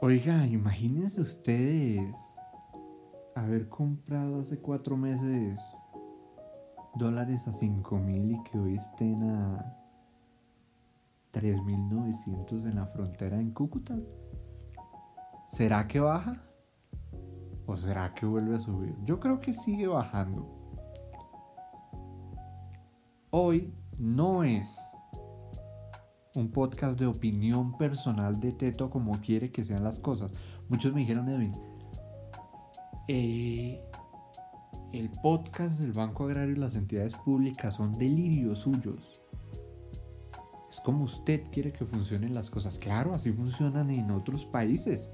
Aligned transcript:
Oiga, 0.00 0.46
imagínense 0.46 1.20
ustedes 1.20 2.36
haber 3.34 3.68
comprado 3.68 4.40
hace 4.40 4.58
cuatro 4.58 4.96
meses 4.96 5.58
dólares 6.96 7.46
a 7.46 7.52
cinco 7.52 7.96
mil 7.98 8.32
y 8.32 8.42
que 8.42 8.58
hoy 8.58 8.74
estén 8.76 9.22
a 9.30 9.76
3.900 11.32 12.66
en 12.66 12.74
la 12.76 12.86
frontera 12.86 13.40
en 13.40 13.52
Cúcuta. 13.52 13.96
¿Será 15.46 15.86
que 15.86 16.00
baja? 16.00 16.42
¿O 17.66 17.76
será 17.76 18.14
que 18.14 18.26
vuelve 18.26 18.56
a 18.56 18.60
subir? 18.60 18.94
Yo 19.04 19.20
creo 19.20 19.40
que 19.40 19.52
sigue 19.52 19.86
bajando. 19.86 20.46
Hoy 23.30 23.74
no 23.98 24.44
es 24.44 24.93
un 26.34 26.50
podcast 26.50 26.98
de 26.98 27.06
opinión 27.06 27.76
personal 27.76 28.40
de 28.40 28.52
Teto 28.52 28.90
como 28.90 29.20
quiere 29.20 29.50
que 29.50 29.62
sean 29.62 29.84
las 29.84 30.00
cosas. 30.00 30.32
Muchos 30.68 30.92
me 30.92 31.00
dijeron, 31.00 31.28
Edwin, 31.28 31.52
eh, 33.08 33.78
el 34.92 35.10
podcast 35.22 35.78
del 35.78 35.92
Banco 35.92 36.24
Agrario 36.24 36.54
y 36.54 36.58
las 36.58 36.74
entidades 36.74 37.14
públicas 37.14 37.76
son 37.76 37.92
delirios 37.92 38.60
suyos. 38.60 39.20
Es 40.70 40.80
como 40.80 41.04
usted 41.04 41.44
quiere 41.52 41.72
que 41.72 41.84
funcionen 41.84 42.34
las 42.34 42.50
cosas. 42.50 42.78
Claro, 42.78 43.14
así 43.14 43.30
funcionan 43.32 43.90
en 43.90 44.10
otros 44.10 44.44
países. 44.46 45.10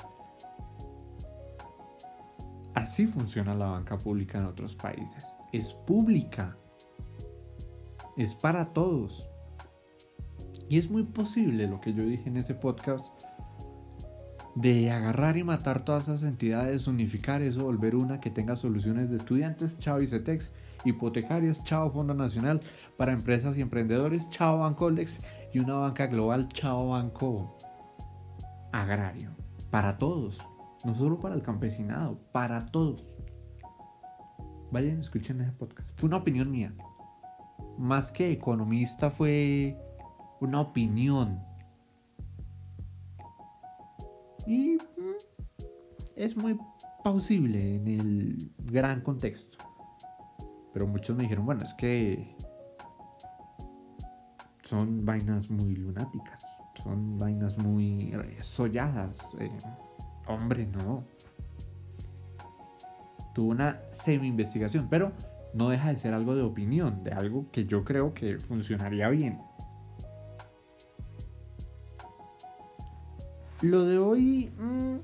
Así 2.75 3.07
funciona 3.07 3.55
la 3.55 3.67
banca 3.67 3.99
pública 3.99 4.39
en 4.39 4.47
otros 4.47 4.75
países. 4.75 5.25
Es 5.53 5.75
pública. 5.87 6.57
Es 8.17 8.35
para 8.35 8.73
todos. 8.73 9.30
Y 10.71 10.79
es 10.79 10.89
muy 10.89 11.03
posible 11.03 11.67
lo 11.67 11.81
que 11.81 11.93
yo 11.93 12.05
dije 12.05 12.29
en 12.29 12.37
ese 12.37 12.55
podcast 12.55 13.13
de 14.55 14.93
agarrar 14.93 15.37
y 15.37 15.43
matar 15.43 15.85
todas 15.85 16.05
esas 16.07 16.23
entidades, 16.23 16.87
unificar 16.87 17.43
eso, 17.43 17.65
volver 17.65 17.97
una 17.97 18.21
que 18.21 18.31
tenga 18.31 18.55
soluciones 18.55 19.11
de 19.11 19.17
estudiantes, 19.17 19.77
chao 19.81 20.01
ICETEX, 20.01 20.53
hipotecarios, 20.85 21.65
chao 21.65 21.91
Fondo 21.91 22.15
Nacional 22.15 22.61
para 22.97 23.11
empresas 23.11 23.59
y 23.59 23.63
emprendedores, 23.63 24.31
chao 24.31 24.61
Bancolex 24.61 25.19
y 25.53 25.59
una 25.59 25.75
banca 25.75 26.07
global, 26.07 26.49
chao 26.51 26.91
Banco 26.91 27.59
Agrario. 28.71 29.31
Para 29.73 29.99
todos, 29.99 30.39
no 30.85 30.95
solo 30.95 31.19
para 31.19 31.35
el 31.35 31.43
campesinado, 31.43 32.21
para 32.31 32.67
todos. 32.67 33.05
Vayan, 34.71 35.01
escuchen 35.01 35.41
ese 35.41 35.51
podcast. 35.51 35.91
Fue 35.99 36.07
una 36.07 36.19
opinión 36.19 36.49
mía. 36.49 36.73
Más 37.77 38.13
que 38.13 38.31
economista 38.31 39.11
fue 39.11 39.77
una 40.41 40.61
opinión. 40.61 41.43
Y 44.47 44.77
mm, 44.77 45.61
es 46.17 46.37
muy 46.37 46.59
plausible 47.03 47.77
en 47.77 47.89
el 47.89 48.53
gran 48.65 49.01
contexto. 49.03 49.59
Pero 50.73 50.87
muchos 50.87 51.17
me 51.17 51.25
dijeron, 51.25 51.47
bueno, 51.47 51.63
es 51.63 51.75
que 51.75 52.37
son 54.65 55.05
vainas 55.05 55.51
muy 55.51 55.75
lunáticas, 55.75 56.45
son 56.83 57.19
vainas 57.19 57.59
muy 57.59 58.15
solladas. 58.41 59.19
Eh, 59.41 59.51
hombre, 60.27 60.67
no. 60.67 61.05
Tuvo 63.35 63.51
una 63.51 63.81
semi-investigación, 63.91 64.89
pero 64.89 65.13
no 65.55 65.69
deja 65.71 65.89
de 65.89 65.97
ser 65.97 66.15
algo 66.15 66.37
de 66.37 66.43
opinión, 66.43 67.03
de 67.03 67.13
algo 67.13 67.51
que 67.51 67.67
yo 67.67 67.85
creo 67.85 68.15
que 68.15 68.39
funcionaría 68.39 69.09
bien. 69.09 69.41
Lo 73.63 73.85
de 73.85 73.99
hoy 73.99 74.51
mm, 74.59 74.97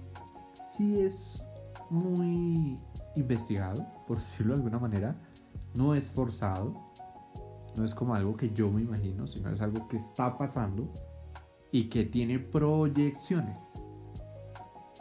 sí 0.71 1.01
es 1.01 1.43
muy 1.91 2.79
investigado, 3.15 3.87
por 4.07 4.19
decirlo 4.21 4.55
de 4.55 4.61
alguna 4.61 4.79
manera. 4.79 5.17
No 5.75 5.95
es 5.95 6.09
forzado. 6.09 6.75
No 7.77 7.85
es 7.85 7.95
como 7.95 8.15
algo 8.15 8.35
que 8.35 8.51
yo 8.51 8.71
me 8.71 8.81
imagino, 8.81 9.27
sino 9.27 9.51
es 9.51 9.61
algo 9.61 9.87
que 9.89 9.99
está 9.99 10.39
pasando 10.39 10.91
y 11.71 11.91
que 11.91 12.05
tiene 12.05 12.39
proyecciones. 12.39 13.59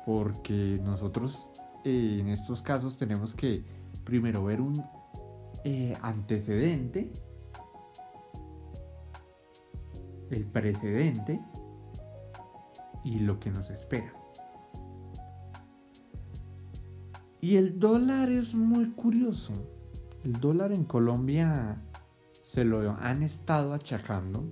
Porque 0.05 0.77
nosotros 0.83 1.51
eh, 1.85 2.17
en 2.19 2.27
estos 2.27 2.61
casos 2.61 2.97
tenemos 2.97 3.33
que 3.33 3.63
primero 4.03 4.43
ver 4.43 4.59
un 4.59 4.83
eh, 5.63 5.97
antecedente, 6.01 7.13
el 10.29 10.45
precedente 10.45 11.39
y 13.05 13.19
lo 13.19 13.39
que 13.39 13.51
nos 13.51 13.69
espera. 13.69 14.11
Y 17.39 17.55
el 17.55 17.79
dólar 17.79 18.29
es 18.29 18.55
muy 18.55 18.89
curioso. 18.91 19.53
El 20.23 20.33
dólar 20.33 20.71
en 20.71 20.83
Colombia 20.83 21.79
se 22.41 22.65
lo 22.65 22.95
han 22.99 23.21
estado 23.21 23.73
achacando 23.73 24.43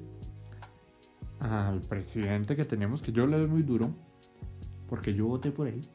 al 1.39 1.81
presidente 1.81 2.55
que 2.55 2.63
tenemos, 2.63 3.01
que 3.01 3.11
yo 3.11 3.25
le 3.25 3.39
doy 3.39 3.47
muy 3.47 3.63
duro, 3.63 3.89
porque 4.87 5.15
yo 5.15 5.25
voté 5.25 5.51
por 5.51 5.67
él. 5.67 5.89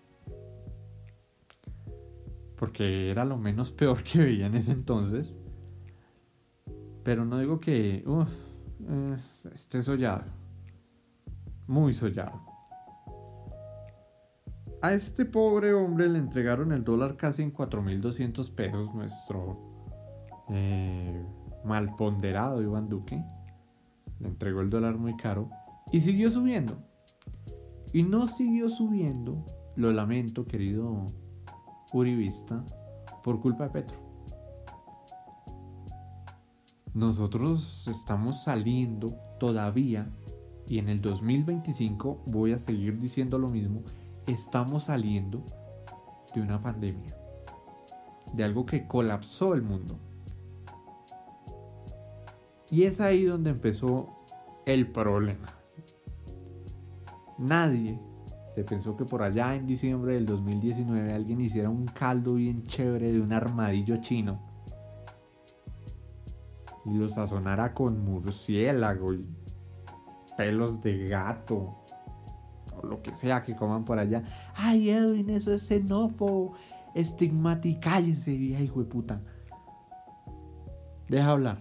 Porque 2.57 3.13
era 3.13 3.25
lo 3.25 3.39
menos 3.39 3.71
peor 3.71 4.03
que 4.03 4.19
veía 4.19 4.47
en 4.47 4.57
ese 4.57 4.73
entonces. 4.73 5.37
Pero 7.05 7.25
no 7.25 7.39
digo 7.39 7.61
que 7.61 8.03
uf, 8.05 8.29
eh, 8.89 9.17
esté. 9.55 9.81
Muy 11.69 11.93
sollado. 11.93 12.43
A 14.81 14.93
este 14.93 15.27
pobre 15.27 15.75
hombre 15.75 16.09
le 16.09 16.19
entregaron 16.19 16.73
el 16.73 16.83
dólar 16.83 17.17
casi 17.17 17.43
en 17.43 17.53
4.200 17.53 18.55
pesos, 18.55 18.95
nuestro 18.95 19.59
eh, 20.49 21.23
mal 21.65 21.95
ponderado 21.97 22.63
Iván 22.63 22.89
Duque. 22.89 23.23
Le 24.19 24.29
entregó 24.29 24.63
el 24.63 24.71
dólar 24.71 24.97
muy 24.97 25.17
caro 25.17 25.51
y 25.93 26.01
siguió 26.01 26.31
subiendo. 26.31 26.79
Y 27.93 28.03
no 28.03 28.29
siguió 28.29 28.71
subiendo, 28.71 29.45
lo 29.77 29.93
lamento, 29.93 30.47
querido 30.47 31.07
Uribista, 31.93 32.65
por 33.23 33.41
culpa 33.41 33.65
de 33.65 33.71
Petro. 33.71 33.99
Nosotros 36.95 37.87
estamos 37.89 38.45
saliendo 38.45 39.15
todavía 39.39 40.11
y 40.69 40.79
en 40.79 40.89
el 40.91 41.01
2025 41.01 42.25
voy 42.27 42.53
a 42.53 42.59
seguir 42.59 42.99
diciendo 42.99 43.39
lo 43.39 43.49
mismo 43.49 43.83
estamos 44.27 44.85
saliendo 44.85 45.43
de 46.35 46.43
una 46.43 46.61
pandemia, 46.61 47.17
de 48.35 48.45
algo 48.45 48.67
que 48.67 48.87
colapsó 48.87 49.55
el 49.55 49.63
mundo. 49.63 49.99
Y 52.71 52.83
es 52.83 53.01
ahí 53.01 53.25
donde 53.25 53.49
empezó 53.49 54.11
el 54.67 54.93
problema. 54.93 55.55
Nadie 57.39 57.99
se 58.55 58.63
pensó 58.65 58.95
que 58.95 59.07
por 59.07 59.23
allá 59.23 59.55
en 59.55 59.67
diciembre 59.67 60.15
del 60.15 60.27
2019 60.27 61.15
alguien 61.15 61.41
hiciera 61.41 61.71
un 61.71 61.87
caldo 61.87 62.35
bien 62.35 62.65
chévere 62.65 63.11
de 63.13 63.21
un 63.21 63.33
armadillo 63.33 63.97
chino 63.97 64.49
y 66.85 66.95
lo 66.95 67.09
sazonara 67.09 67.73
con 67.73 68.05
murciélago 68.05 69.15
y 69.15 69.25
pelos 70.39 70.81
de 70.81 71.09
gato 71.09 71.85
lo 72.85 73.03
que 73.03 73.13
sea 73.13 73.43
que 73.43 73.57
coman 73.57 73.85
por 73.85 73.99
allá. 73.99 74.23
Ay, 74.55 74.91
Edwin, 74.91 75.31
eso 75.31 75.53
es 75.53 75.63
xenófobo, 75.67 76.55
estigmático. 76.95 77.81
Cállese, 77.83 78.37
vieja 78.37 78.63
hijo 78.63 78.81
de 78.81 78.87
puta. 78.87 79.21
Deja 81.09 81.31
hablar. 81.31 81.59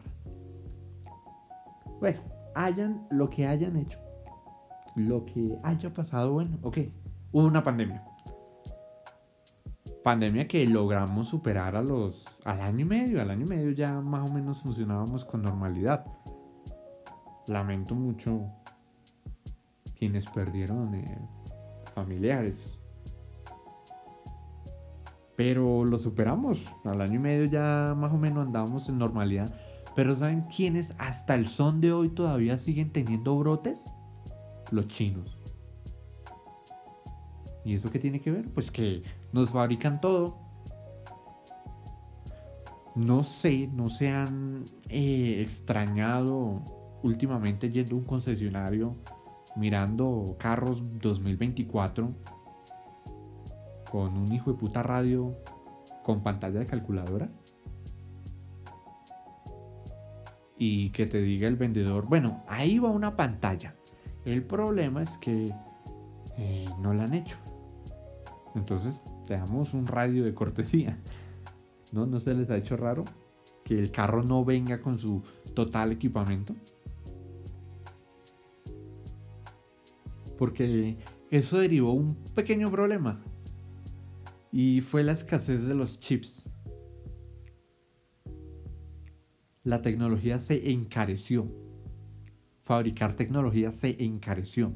Bueno, 2.00 2.20
hayan 2.54 3.08
lo 3.10 3.30
que 3.30 3.48
hayan 3.48 3.76
hecho. 3.78 4.00
Lo 4.96 5.26
que 5.26 5.58
haya 5.64 5.94
pasado, 5.94 6.34
bueno, 6.34 6.58
ok. 6.62 6.78
Hubo 7.32 7.46
una 7.46 7.64
pandemia. 7.64 8.04
Pandemia 10.04 10.48
que 10.48 10.66
logramos 10.66 11.28
superar 11.28 11.76
a 11.76 11.82
los. 11.82 12.26
al 12.46 12.62
año 12.62 12.82
y 12.82 12.86
medio. 12.86 13.22
Al 13.22 13.32
año 13.32 13.46
y 13.46 13.50
medio 13.50 13.72
ya 13.72 14.00
más 14.02 14.30
o 14.30 14.34
menos 14.34 14.60
funcionábamos 14.60 15.26
con 15.26 15.42
normalidad. 15.42 16.06
Lamento 17.48 17.96
mucho 17.96 18.52
quienes 19.98 20.26
perdieron 20.28 20.94
eh, 20.96 21.18
familiares. 21.96 22.78
Pero 25.36 25.86
lo 25.86 25.98
superamos. 26.00 26.60
Al 26.84 27.02
año 27.02 27.16
y 27.16 27.20
medio 27.20 27.46
ya 27.46 27.94
más 27.96 28.12
o 28.12 28.18
menos 28.18 28.46
andábamos 28.46 28.90
en 28.90 28.98
normalidad. 28.98 29.54
Pero 29.96 30.16
¿saben 30.16 30.42
quiénes 30.56 30.94
hasta 31.00 31.36
el 31.36 31.48
son 31.48 31.82
de 31.82 31.92
hoy 31.92 32.10
todavía 32.10 32.58
siguen 32.58 32.92
teniendo 32.92 33.38
brotes? 33.38 33.90
Los 34.72 34.88
chinos. 34.88 35.38
¿Y 37.64 37.74
eso 37.74 37.90
qué 37.90 38.00
tiene 38.00 38.22
que 38.22 38.32
ver? 38.32 38.50
Pues 38.50 38.72
que 38.72 39.04
nos 39.32 39.50
fabrican 39.50 40.00
todo. 40.00 40.38
No 42.96 43.24
sé, 43.24 43.68
no 43.68 43.90
se 43.90 44.10
han 44.10 44.66
eh, 44.90 45.42
extrañado 45.42 46.64
últimamente 47.04 47.70
yendo 47.70 47.96
a 47.96 48.00
un 48.00 48.06
concesionario 48.06 48.96
mirando 49.58 50.36
carros 50.40 50.84
2024 51.02 52.14
con 53.90 54.18
un 54.18 54.32
hijo 54.32 54.52
de 54.52 54.58
puta 54.58 54.84
radio 54.84 55.36
con 56.04 56.22
pantalla 56.24 56.60
de 56.60 56.66
calculadora. 56.66 57.30
Y 60.60 60.90
que 60.92 61.06
te 61.06 61.22
diga 61.22 61.48
el 61.48 61.56
vendedor, 61.56 62.08
bueno, 62.08 62.44
ahí 62.48 62.80
va 62.80 62.90
una 62.90 63.16
pantalla. 63.16 63.76
El 64.26 64.44
problema 64.44 65.04
es 65.04 65.18
que 65.20 65.54
eh, 66.38 66.70
no 66.80 66.94
la 66.94 67.04
han 67.04 67.14
hecho. 67.14 67.38
Entonces 68.56 69.02
te 69.26 69.36
damos 69.36 69.74
un 69.74 69.86
radio 69.86 70.24
de 70.24 70.34
cortesía. 70.34 70.98
¿No? 71.92 72.06
¿No 72.06 72.20
se 72.20 72.34
les 72.34 72.50
ha 72.50 72.58
hecho 72.58 72.76
raro 72.76 73.06
que 73.64 73.78
el 73.78 73.92
carro 73.92 74.24
no 74.24 74.44
venga 74.44 74.82
con 74.82 74.98
su 75.00 75.24
total 75.54 75.92
equipamiento? 75.92 76.56
Porque 80.38 80.98
eso 81.30 81.58
derivó 81.58 81.94
un 81.94 82.16
pequeño 82.36 82.72
problema. 82.72 83.24
Y 84.52 84.82
fue 84.82 85.04
la 85.04 85.12
escasez 85.12 85.66
de 85.66 85.76
los 85.76 86.00
chips. 86.00 86.54
La 89.64 89.82
tecnología 89.82 90.40
se 90.40 90.72
encareció. 90.72 91.52
Fabricar 92.62 93.16
tecnología 93.16 93.72
se 93.72 94.02
encareció. 94.04 94.74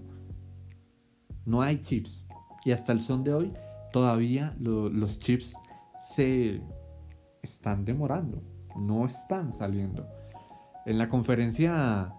No 1.45 1.61
hay 1.61 1.79
chips. 1.81 2.25
Y 2.65 2.71
hasta 2.71 2.91
el 2.91 3.01
son 3.01 3.23
de 3.23 3.33
hoy 3.33 3.53
todavía 3.91 4.55
los 4.59 5.19
chips 5.19 5.55
se 5.97 6.61
están 7.41 7.85
demorando. 7.85 8.41
No 8.75 9.05
están 9.05 9.53
saliendo. 9.53 10.07
En 10.85 10.97
la 10.97 11.09
conferencia 11.09 12.13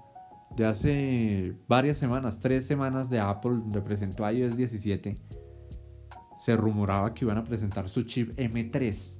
de 0.56 0.66
hace 0.66 1.56
varias 1.68 1.98
semanas, 1.98 2.40
tres 2.40 2.66
semanas 2.66 3.08
de 3.08 3.20
Apple, 3.20 3.52
donde 3.52 3.80
presentó 3.80 4.28
iOS 4.30 4.56
17, 4.56 5.18
se 6.38 6.56
rumoraba 6.56 7.14
que 7.14 7.24
iban 7.24 7.38
a 7.38 7.44
presentar 7.44 7.88
su 7.88 8.02
chip 8.02 8.36
M3, 8.38 9.18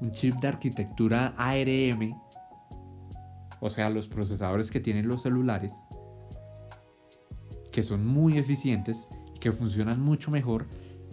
un 0.00 0.12
chip 0.12 0.36
de 0.36 0.48
arquitectura 0.48 1.34
ARM, 1.36 2.14
o 3.60 3.70
sea, 3.70 3.90
los 3.90 4.08
procesadores 4.08 4.70
que 4.70 4.80
tienen 4.80 5.08
los 5.08 5.22
celulares, 5.22 5.72
que 7.70 7.82
son 7.82 8.06
muy 8.06 8.38
eficientes, 8.38 9.08
que 9.40 9.52
funcionan 9.52 10.00
mucho 10.00 10.30
mejor 10.30 10.66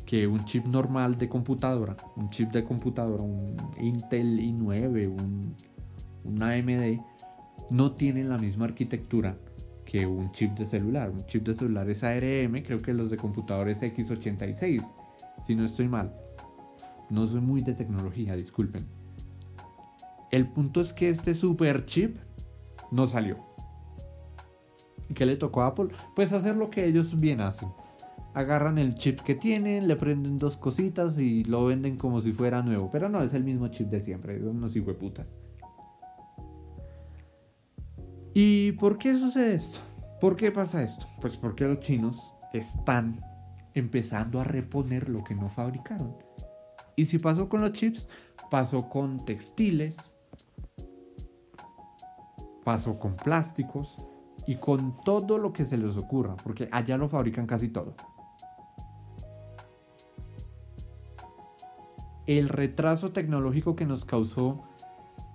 que 0.05 0.25
un 0.25 0.43
chip 0.45 0.65
normal 0.65 1.17
de 1.17 1.29
computadora, 1.29 1.95
un 2.15 2.29
chip 2.31 2.51
de 2.51 2.63
computadora, 2.63 3.21
un 3.21 3.55
Intel 3.79 4.39
i9, 4.39 5.07
un, 5.07 5.55
un 6.23 6.43
AMD, 6.43 6.99
no 7.69 7.93
tienen 7.93 8.29
la 8.29 8.37
misma 8.37 8.65
arquitectura 8.65 9.37
que 9.85 10.05
un 10.05 10.31
chip 10.31 10.57
de 10.57 10.65
celular. 10.65 11.09
Un 11.09 11.25
chip 11.25 11.45
de 11.45 11.55
celular 11.55 11.89
es 11.89 12.03
ARM, 12.03 12.63
creo 12.63 12.79
que 12.81 12.93
los 12.93 13.09
de 13.09 13.17
computadores 13.17 13.81
X86, 13.81 14.83
si 15.43 15.55
no 15.55 15.65
estoy 15.65 15.87
mal. 15.87 16.13
No 17.09 17.27
soy 17.27 17.41
muy 17.41 17.61
de 17.61 17.73
tecnología, 17.73 18.35
disculpen. 18.35 18.85
El 20.31 20.47
punto 20.47 20.79
es 20.81 20.93
que 20.93 21.09
este 21.09 21.33
super 21.33 21.85
chip 21.85 22.17
no 22.91 23.07
salió. 23.07 23.37
¿Y 25.09 25.15
qué 25.15 25.25
le 25.25 25.37
tocó 25.37 25.63
a 25.63 25.67
Apple? 25.67 25.87
Pues 26.15 26.33
hacer 26.33 26.55
lo 26.55 26.69
que 26.69 26.85
ellos 26.85 27.19
bien 27.19 27.41
hacen. 27.41 27.69
Agarran 28.35 28.77
el 28.77 28.93
chip 28.93 29.21
que 29.21 29.33
tienen, 29.33 29.87
le 29.87 29.95
prenden 29.95 30.37
dos 30.37 30.55
cositas 30.55 31.17
y 31.17 31.43
lo 31.45 31.65
venden 31.65 31.97
como 31.97 32.21
si 32.21 32.31
fuera 32.31 32.61
nuevo. 32.61 32.91
Pero 32.91 33.09
no, 33.09 33.23
es 33.23 33.33
el 33.33 33.43
mismo 33.43 33.69
chip 33.69 33.87
de 33.87 34.01
siempre. 34.01 34.39
Son 34.39 34.57
unos 34.57 34.77
putas. 34.99 35.31
¿Y 38.41 38.71
por 38.71 38.97
qué 38.97 39.17
sucede 39.17 39.53
esto? 39.53 39.79
¿Por 40.21 40.37
qué 40.37 40.49
pasa 40.49 40.81
esto? 40.81 41.05
Pues 41.19 41.35
porque 41.35 41.65
los 41.65 41.81
chinos 41.81 42.35
están 42.53 43.19
empezando 43.73 44.39
a 44.39 44.45
reponer 44.45 45.09
lo 45.09 45.25
que 45.25 45.35
no 45.35 45.49
fabricaron. 45.49 46.15
Y 46.95 47.03
si 47.03 47.19
pasó 47.19 47.49
con 47.49 47.59
los 47.59 47.73
chips, 47.73 48.07
pasó 48.49 48.87
con 48.87 49.25
textiles, 49.25 50.15
pasó 52.63 52.97
con 52.97 53.17
plásticos 53.17 53.97
y 54.47 54.55
con 54.55 55.01
todo 55.01 55.37
lo 55.37 55.51
que 55.51 55.65
se 55.65 55.77
les 55.77 55.97
ocurra, 55.97 56.37
porque 56.37 56.69
allá 56.71 56.95
lo 56.95 57.09
fabrican 57.09 57.45
casi 57.45 57.67
todo. 57.67 57.93
El 62.25 62.47
retraso 62.47 63.11
tecnológico 63.11 63.75
que 63.75 63.85
nos 63.85 64.05
causó 64.05 64.68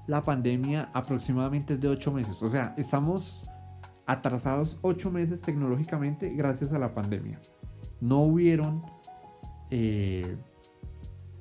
la 0.06 0.22
pandemia 0.22 0.90
aproximadamente 0.92 1.74
es 1.74 1.80
de 1.80 1.88
8 1.88 2.12
meses. 2.12 2.42
O 2.42 2.48
sea, 2.48 2.74
estamos 2.76 3.48
atrasados 4.06 4.78
8 4.82 5.10
meses 5.10 5.40
tecnológicamente 5.40 6.30
gracias 6.34 6.72
a 6.72 6.78
la 6.78 6.94
pandemia. 6.94 7.40
No 8.00 8.20
hubieron 8.20 8.84
eh, 9.70 10.36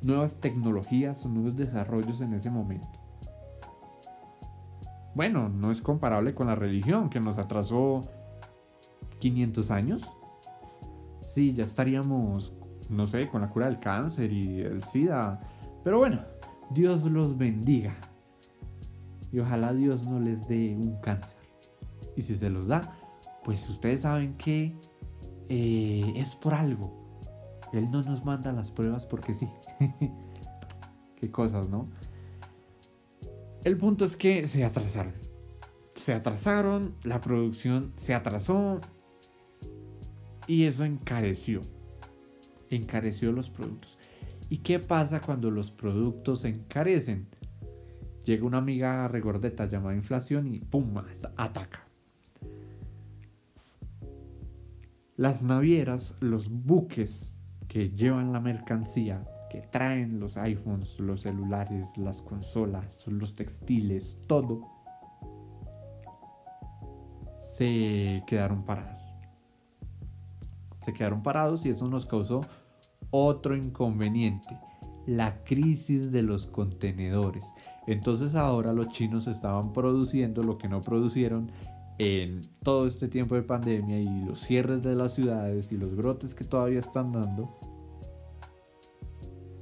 nuevas 0.02 0.40
tecnologías 0.40 1.26
o 1.26 1.30
nuevos 1.30 1.56
desarrollos 1.56 2.22
en 2.22 2.34
ese 2.34 2.50
momento. 2.50 2.88
Bueno, 5.16 5.50
no 5.50 5.72
es 5.72 5.82
comparable 5.82 6.34
con 6.34 6.48
la 6.48 6.56
religión 6.56 7.10
que 7.10 7.20
nos 7.20 7.38
atrasó 7.38 8.02
500 9.20 9.72
años. 9.72 10.10
Sí, 11.24 11.54
ya 11.54 11.66
estaríamos, 11.66 12.54
no 12.90 13.08
sé, 13.08 13.28
con 13.28 13.42
la 13.42 13.50
cura 13.50 13.68
del 13.68 13.80
cáncer 13.80 14.32
y 14.32 14.62
el 14.62 14.84
SIDA. 14.84 15.40
Pero 15.84 16.00
bueno, 16.00 16.22
Dios 16.72 17.04
los 17.04 17.38
bendiga 17.38 17.96
y 19.34 19.40
ojalá 19.40 19.74
Dios 19.74 20.04
no 20.04 20.20
les 20.20 20.48
dé 20.48 20.76
un 20.78 21.02
cáncer. 21.02 21.36
Y 22.16 22.22
si 22.22 22.36
se 22.36 22.52
los 22.52 22.68
da, 22.68 22.96
pues 23.44 23.68
ustedes 23.68 24.02
saben 24.02 24.38
que 24.38 24.78
eh, 25.50 26.14
es 26.16 26.36
por 26.36 26.54
algo. 26.54 27.20
Él 27.74 27.90
no 27.90 28.04
nos 28.04 28.24
manda 28.24 28.54
las 28.54 28.72
pruebas 28.72 29.08
porque 29.08 29.34
sí. 29.34 29.50
Qué 31.16 31.32
cosas, 31.32 31.68
¿no? 31.68 31.90
El 33.64 33.78
punto 33.78 34.06
es 34.06 34.16
que 34.16 34.46
se 34.48 34.64
atrasaron. 34.64 35.14
Se 35.96 36.14
atrasaron, 36.14 36.96
la 37.04 37.20
producción 37.20 37.92
se 37.96 38.14
atrasó 38.14 38.82
y 40.46 40.66
eso 40.66 40.84
encareció. 40.84 41.62
Encareció 42.70 43.32
los 43.32 43.50
productos. 43.50 43.98
¿Y 44.50 44.58
qué 44.58 44.78
pasa 44.78 45.22
cuando 45.22 45.50
los 45.50 45.72
productos 45.72 46.46
encarecen? 46.46 47.28
Llega 48.26 48.46
una 48.46 48.58
amiga 48.60 49.08
regordeta 49.08 49.66
llamada 49.66 49.96
inflación 49.96 50.48
y 50.48 50.60
¡pum! 50.60 50.96
ataca. 51.36 51.88
Las 55.18 55.44
navieras, 55.44 56.16
los 56.20 56.50
buques 56.50 57.36
que 57.68 57.90
llevan 57.90 58.34
la 58.34 58.40
mercancía, 58.40 59.26
que 59.50 59.62
traen 59.62 60.20
los 60.20 60.38
iPhones, 60.38 61.00
los 61.00 61.22
celulares, 61.22 61.98
las 61.98 62.22
consolas, 62.22 63.06
los 63.08 63.36
textiles, 63.36 64.18
todo, 64.26 64.68
se 67.38 68.24
quedaron 68.26 68.64
parados. 68.64 69.00
Se 70.78 70.94
quedaron 70.94 71.22
parados 71.22 71.66
y 71.66 71.70
eso 71.70 71.88
nos 71.88 72.06
causó 72.06 72.42
otro 73.12 73.56
inconveniente, 73.56 74.58
la 75.06 75.44
crisis 75.44 76.12
de 76.12 76.22
los 76.22 76.46
contenedores. 76.46 77.54
Entonces 77.88 78.36
ahora 78.36 78.74
los 78.74 78.90
chinos 78.90 79.28
estaban 79.28 79.74
produciendo 79.74 80.44
lo 80.44 80.58
que 80.58 80.70
no 80.70 80.82
producieron 80.82 81.52
en 81.98 82.42
todo 82.64 82.88
este 82.88 83.08
tiempo 83.08 83.36
de 83.36 83.44
pandemia 83.44 84.00
y 84.00 84.26
los 84.26 84.40
cierres 84.40 84.82
de 84.82 84.96
las 84.96 85.14
ciudades 85.14 85.72
y 85.72 85.78
los 85.78 85.96
brotes 85.96 86.34
que 86.34 86.44
todavía 86.44 86.80
están 86.80 87.12
dando. 87.12 87.60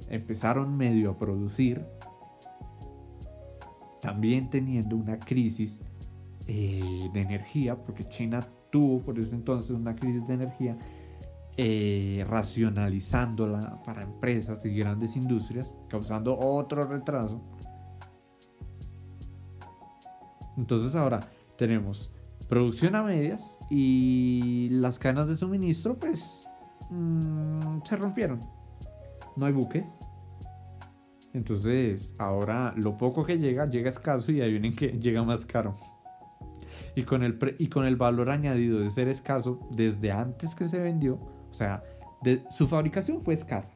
Empezaron 0.08 0.76
medio 0.76 1.10
a 1.10 1.18
producir, 1.18 1.84
también 4.00 4.50
teniendo 4.50 4.96
una 4.96 5.18
crisis 5.18 5.80
eh, 6.46 7.08
de 7.12 7.20
energía, 7.20 7.76
porque 7.76 8.04
China 8.04 8.46
tuvo 8.70 9.00
por 9.00 9.18
ese 9.18 9.34
entonces 9.34 9.70
una 9.70 9.94
crisis 9.94 10.26
de 10.26 10.34
energía, 10.34 10.76
eh, 11.56 12.24
racionalizándola 12.28 13.82
para 13.84 14.02
empresas 14.02 14.64
y 14.64 14.74
grandes 14.74 15.16
industrias, 15.16 15.76
causando 15.88 16.38
otro 16.38 16.84
retraso 16.84 17.42
entonces 20.56 20.94
ahora 20.94 21.28
tenemos 21.56 22.10
producción 22.48 22.94
a 22.94 23.02
medias 23.02 23.58
y 23.70 24.68
las 24.70 24.98
cadenas 24.98 25.28
de 25.28 25.36
suministro 25.36 25.98
pues 25.98 26.46
mm, 26.90 27.78
se 27.84 27.96
rompieron. 27.96 28.40
No 29.36 29.46
hay 29.46 29.52
buques. 29.52 29.86
Entonces 31.32 32.14
ahora 32.18 32.74
lo 32.76 32.98
poco 32.98 33.24
que 33.24 33.38
llega 33.38 33.70
llega 33.70 33.88
escaso 33.88 34.30
y 34.32 34.42
ahí 34.42 34.50
vienen 34.50 34.76
que 34.76 34.88
llega 34.98 35.22
más 35.22 35.46
caro. 35.46 35.74
Y 36.94 37.04
con, 37.04 37.22
el 37.22 37.38
y 37.58 37.68
con 37.68 37.86
el 37.86 37.96
valor 37.96 38.28
añadido 38.28 38.78
de 38.78 38.90
ser 38.90 39.08
escaso 39.08 39.58
desde 39.70 40.12
antes 40.12 40.54
que 40.54 40.66
se 40.68 40.78
vendió, 40.78 41.18
o 41.52 41.54
sea, 41.54 41.84
su 42.50 42.66
fabricación 42.66 43.20
fue 43.20 43.34
escasa. 43.34 43.72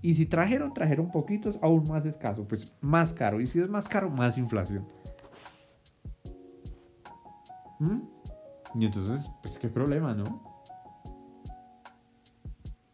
Y 0.00 0.14
si 0.14 0.26
trajeron, 0.26 0.72
trajeron 0.72 1.10
poquitos, 1.10 1.58
aún 1.62 1.86
más 1.88 2.06
escaso, 2.06 2.46
pues 2.46 2.72
más 2.80 3.12
caro. 3.12 3.40
Y 3.40 3.46
si 3.46 3.60
es 3.60 3.68
más 3.68 3.88
caro, 3.88 4.08
más 4.10 4.38
inflación. 4.38 4.86
¿Mm? 7.78 8.00
Y 8.76 8.86
entonces, 8.86 9.30
pues 9.42 9.58
qué 9.58 9.68
problema, 9.68 10.14
¿no? 10.14 10.64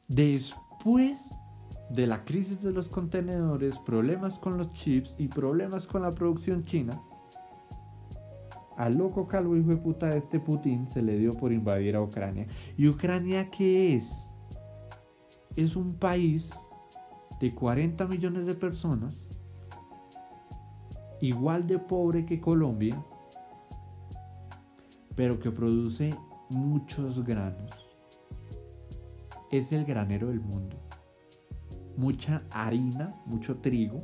Después 0.09 1.35
de 1.90 2.06
la 2.06 2.25
crisis 2.25 2.61
de 2.62 2.73
los 2.73 2.88
contenedores, 2.88 3.78
problemas 3.78 4.38
con 4.38 4.59
los 4.59 4.73
chips 4.73 5.14
y 5.18 5.28
problemas 5.28 5.87
con 5.87 6.02
la 6.02 6.11
producción 6.11 6.64
china, 6.64 7.00
al 8.82 8.98
loco 8.98 9.28
calvo 9.28 9.56
hijo 9.56 9.68
de 9.68 9.76
puta 9.76 10.16
este 10.16 10.40
Putin 10.40 10.88
se 10.88 11.02
le 11.02 11.16
dio 11.16 11.34
por 11.34 11.52
invadir 11.52 11.94
a 11.94 12.02
Ucrania. 12.02 12.48
¿Y 12.76 12.88
Ucrania 12.88 13.48
qué 13.48 13.94
es? 13.94 14.28
Es 15.54 15.76
un 15.76 15.94
país 15.94 16.52
de 17.38 17.54
40 17.54 18.08
millones 18.08 18.44
de 18.44 18.54
personas, 18.54 19.28
igual 21.20 21.68
de 21.68 21.78
pobre 21.78 22.26
que 22.26 22.40
Colombia, 22.40 23.00
pero 25.14 25.38
que 25.38 25.52
produce 25.52 26.16
muchos 26.50 27.24
granos. 27.24 27.70
Es 29.52 29.70
el 29.70 29.84
granero 29.84 30.26
del 30.26 30.40
mundo. 30.40 30.76
Mucha 31.96 32.42
harina, 32.50 33.14
mucho 33.26 33.58
trigo 33.58 34.02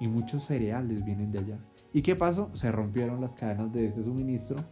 y 0.00 0.08
muchos 0.08 0.44
cereales 0.44 1.04
vienen 1.04 1.30
de 1.30 1.40
allá. 1.40 1.58
¿Y 1.92 2.02
qué 2.02 2.14
pasó? 2.14 2.50
Se 2.54 2.70
rompieron 2.70 3.20
las 3.20 3.34
cadenas 3.34 3.72
de 3.72 3.86
ese 3.86 4.02
suministro 4.02 4.64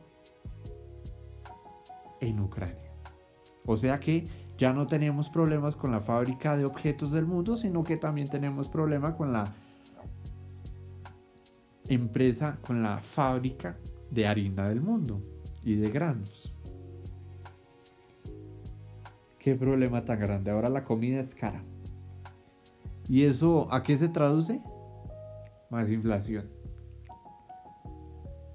en 2.21 2.41
Ucrania. 2.41 2.93
O 3.65 3.77
sea 3.77 3.99
que 3.99 4.27
ya 4.57 4.73
no 4.73 4.87
tenemos 4.87 5.29
problemas 5.29 5.77
con 5.77 5.91
la 5.91 6.01
fábrica 6.01 6.57
de 6.57 6.65
objetos 6.65 7.13
del 7.13 7.27
mundo, 7.27 7.57
sino 7.57 7.85
que 7.85 7.97
también 7.97 8.29
tenemos 8.29 8.69
problemas 8.69 9.15
con 9.15 9.33
la 9.33 9.53
empresa, 11.89 12.59
con 12.67 12.83
la 12.83 12.99
fábrica 12.99 13.77
de 14.11 14.27
harina 14.27 14.69
del 14.69 14.81
mundo 14.81 15.21
y 15.63 15.75
de 15.75 15.91
granos. 15.91 16.55
Qué 19.39 19.55
problema 19.55 20.05
tan 20.05 20.19
grande. 20.19 20.51
Ahora 20.51 20.69
la 20.69 20.85
comida 20.85 21.21
es 21.21 21.35
cara. 21.35 21.63
¿Y 23.09 23.23
eso 23.23 23.69
a 23.73 23.83
qué 23.83 23.97
se 23.97 24.09
traduce? 24.09 24.61
Más 25.71 25.91
inflación. 25.93 26.56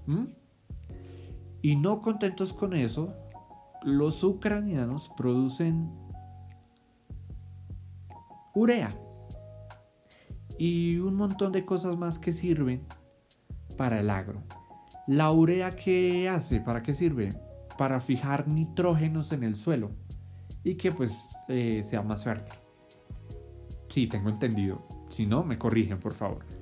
¿Mm? 0.05 0.25
Y 1.61 1.75
no 1.75 2.01
contentos 2.01 2.53
con 2.53 2.75
eso, 2.75 3.13
los 3.83 4.23
ucranianos 4.23 5.11
producen 5.15 5.91
urea 8.53 8.95
y 10.57 10.97
un 10.97 11.15
montón 11.15 11.51
de 11.51 11.65
cosas 11.65 11.97
más 11.97 12.19
que 12.19 12.31
sirven 12.31 12.83
para 13.77 13.99
el 13.99 14.09
agro. 14.09 14.43
La 15.07 15.31
urea 15.31 15.75
que 15.75 16.29
hace, 16.29 16.59
¿para 16.61 16.81
qué 16.81 16.93
sirve? 16.93 17.33
Para 17.77 17.99
fijar 17.99 18.47
nitrógenos 18.47 19.31
en 19.31 19.43
el 19.43 19.55
suelo 19.55 19.91
y 20.63 20.75
que 20.75 20.91
pues 20.91 21.27
eh, 21.47 21.81
sea 21.83 22.01
más 22.01 22.23
fértil. 22.23 22.53
Sí, 23.89 24.07
tengo 24.07 24.29
entendido. 24.29 24.87
Si 25.09 25.25
no, 25.25 25.43
me 25.43 25.57
corrigen, 25.57 25.99
por 25.99 26.13
favor 26.13 26.60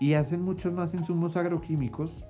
y 0.00 0.14
hacen 0.14 0.42
muchos 0.42 0.72
más 0.72 0.94
insumos 0.94 1.36
agroquímicos, 1.36 2.24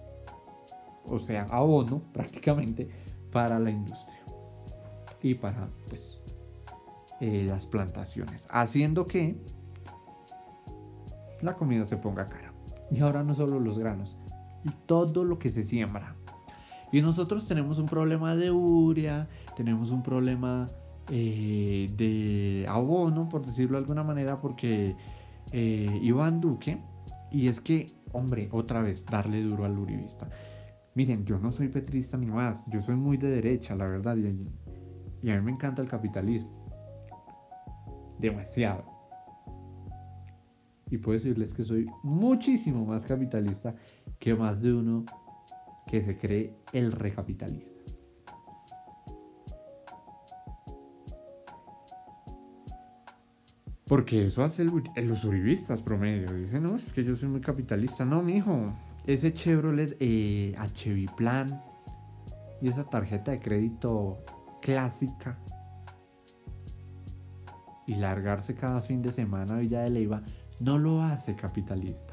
o 1.05 1.19
sea, 1.19 1.47
abono 1.51 2.01
prácticamente 2.13 2.89
para 3.31 3.59
la 3.59 3.71
industria 3.71 4.21
y 5.23 5.35
para 5.35 5.69
pues 5.89 6.21
eh, 7.21 7.45
las 7.49 7.67
plantaciones, 7.67 8.47
haciendo 8.51 9.07
que 9.07 9.37
la 11.43 11.55
comida 11.55 11.87
se 11.87 11.97
ponga 11.97 12.27
cara. 12.27 12.53
Y 12.91 13.01
ahora 13.01 13.23
no 13.23 13.35
solo 13.35 13.61
los 13.61 13.79
granos, 13.79 14.19
y 14.65 14.71
todo 14.87 15.25
lo 15.25 15.39
que 15.39 15.51
se 15.51 15.63
siembra. 15.63 16.17
Y 16.91 17.03
nosotros 17.03 17.47
tenemos 17.47 17.79
un 17.79 17.87
problema 17.87 18.35
de 18.35 18.51
urea, 18.51 19.29
tenemos 19.57 19.91
un 19.91 20.03
problema 20.03 20.69
eh, 21.11 21.91
de 21.97 22.67
abono, 22.69 23.29
por 23.29 23.45
decirlo 23.45 23.77
de 23.77 23.83
alguna 23.83 24.03
manera, 24.03 24.41
porque 24.41 24.97
eh, 25.53 25.99
Iván 26.03 26.41
Duque, 26.41 26.81
y 27.31 27.49
es 27.49 27.61
que, 27.61 27.93
hombre, 28.13 28.49
otra 28.53 28.81
vez, 28.81 29.05
darle 29.05 29.43
duro 29.43 29.65
al 29.65 29.79
uribista. 29.79 30.29
Miren, 30.95 31.25
yo 31.25 31.39
no 31.39 31.53
soy 31.53 31.69
petrista 31.69 32.17
ni 32.17 32.27
más, 32.27 32.65
yo 32.67 32.83
soy 32.83 32.97
muy 32.97 33.17
de 33.17 33.29
derecha, 33.29 33.75
la 33.75 33.87
verdad, 33.87 34.17
y, 34.17 34.49
y 35.23 35.31
a 35.31 35.37
mí 35.37 35.45
me 35.45 35.53
encanta 35.53 35.83
el 35.83 35.89
capitalismo. 35.89 36.51
Demasiado. 38.19 38.85
Y 40.91 40.99
puedo 40.99 41.19
decirles 41.19 41.53
que 41.53 41.65
soy 41.65 41.87
muchísimo 42.03 42.85
más 42.85 43.05
capitalista 43.05 43.75
que 44.19 44.35
más 44.35 44.61
de 44.61 44.73
uno 44.73 45.05
que 45.87 46.03
se 46.03 46.17
cree 46.17 46.55
el 46.73 46.93
recapitalista. 46.93 47.79
Porque 53.89 54.27
eso 54.27 54.43
hace 54.43 54.65
los 54.65 55.25
uribistas 55.25 55.81
promedio. 55.81 56.35
Dicen, 56.35 56.63
no, 56.63 56.77
es 56.77 56.93
que 56.93 57.03
yo 57.03 57.17
soy 57.17 57.29
muy 57.31 57.41
capitalista. 57.41 58.05
No, 58.05 58.23
mijo. 58.23 58.67
Ese 59.07 59.33
Chevrolet 59.33 59.97
eh, 60.01 60.55
Plan 61.17 61.63
y 62.61 62.69
esa 62.69 62.85
tarjeta 62.85 63.31
de 63.31 63.41
crédito 63.41 64.19
clásica 64.61 65.39
y 67.87 67.95
largarse 67.95 68.55
cada 68.55 68.83
fin 68.83 69.01
de 69.01 69.13
semana 69.13 69.55
a 69.55 69.59
Villa 69.61 69.83
de 69.83 69.91
Leiva 69.91 70.23
no 70.61 70.79
lo 70.79 71.01
hace 71.01 71.35
capitalista. 71.35 72.13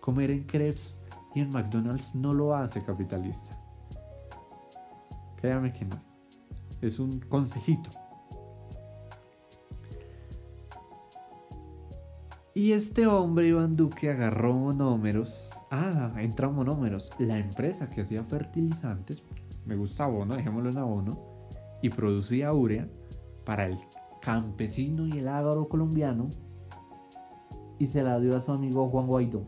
Comer 0.00 0.30
en 0.30 0.44
crepes 0.44 0.98
y 1.34 1.40
en 1.40 1.50
McDonald's 1.50 2.14
no 2.14 2.32
lo 2.32 2.54
hace 2.54 2.82
capitalista. 2.82 3.58
Créame 5.36 5.72
que 5.74 5.84
no. 5.84 6.00
Es 6.80 6.98
un 6.98 7.20
consejito. 7.20 7.90
Y 12.54 12.72
este 12.72 13.06
hombre, 13.06 13.48
Iván 13.48 13.76
Duque, 13.76 14.10
agarró 14.10 14.52
monómeros. 14.52 15.50
Ah, 15.70 16.12
entra 16.18 16.50
monómeros. 16.50 17.10
La 17.18 17.38
empresa 17.38 17.88
que 17.88 18.02
hacía 18.02 18.24
fertilizantes, 18.24 19.22
me 19.64 19.74
gusta 19.74 20.04
abono, 20.04 20.36
dejémoslo 20.36 20.68
en 20.68 20.76
abono, 20.76 21.18
y 21.80 21.88
producía 21.88 22.52
urea 22.52 22.86
para 23.46 23.66
el 23.66 23.78
campesino 24.20 25.06
y 25.06 25.18
el 25.18 25.28
ágaro 25.28 25.66
colombiano. 25.66 26.28
Y 27.78 27.86
se 27.86 28.02
la 28.02 28.20
dio 28.20 28.36
a 28.36 28.42
su 28.42 28.52
amigo 28.52 28.86
Juan 28.90 29.06
Guaidó. 29.06 29.46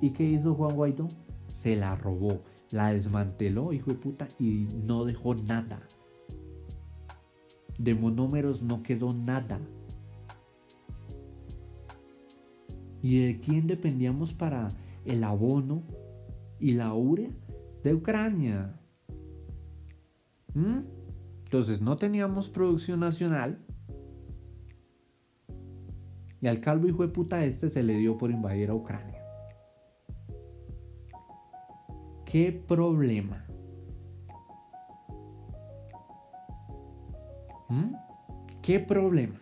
¿Y 0.00 0.10
qué 0.10 0.24
hizo 0.24 0.54
Juan 0.54 0.74
Guaidó? 0.74 1.06
Se 1.46 1.76
la 1.76 1.94
robó, 1.94 2.40
la 2.70 2.92
desmanteló, 2.92 3.72
hijo 3.72 3.92
de 3.92 3.96
puta, 3.96 4.26
y 4.40 4.66
no 4.84 5.04
dejó 5.04 5.36
nada. 5.36 5.80
De 7.78 7.94
monómeros 7.94 8.60
no 8.60 8.82
quedó 8.82 9.14
nada. 9.14 9.60
¿Y 13.02 13.26
de 13.26 13.40
quién 13.40 13.66
dependíamos 13.66 14.34
para 14.34 14.68
el 15.04 15.24
abono 15.24 15.82
y 16.58 16.72
la 16.72 16.92
urea? 16.94 17.30
De 17.82 17.94
Ucrania. 17.94 18.78
¿Mm? 20.54 20.80
Entonces 21.44 21.80
no 21.80 21.96
teníamos 21.96 22.48
producción 22.48 23.00
nacional. 23.00 23.58
Y 26.42 26.46
al 26.46 26.60
calvo 26.60 26.88
hijo 26.88 27.02
de 27.02 27.12
puta 27.12 27.44
este 27.44 27.70
se 27.70 27.82
le 27.82 27.96
dio 27.96 28.16
por 28.16 28.30
invadir 28.30 28.70
a 28.70 28.74
Ucrania. 28.74 29.20
¿Qué 32.24 32.52
problema? 32.52 33.44
¿Mm? 37.68 37.94
¿Qué 38.62 38.78
problema? 38.78 39.39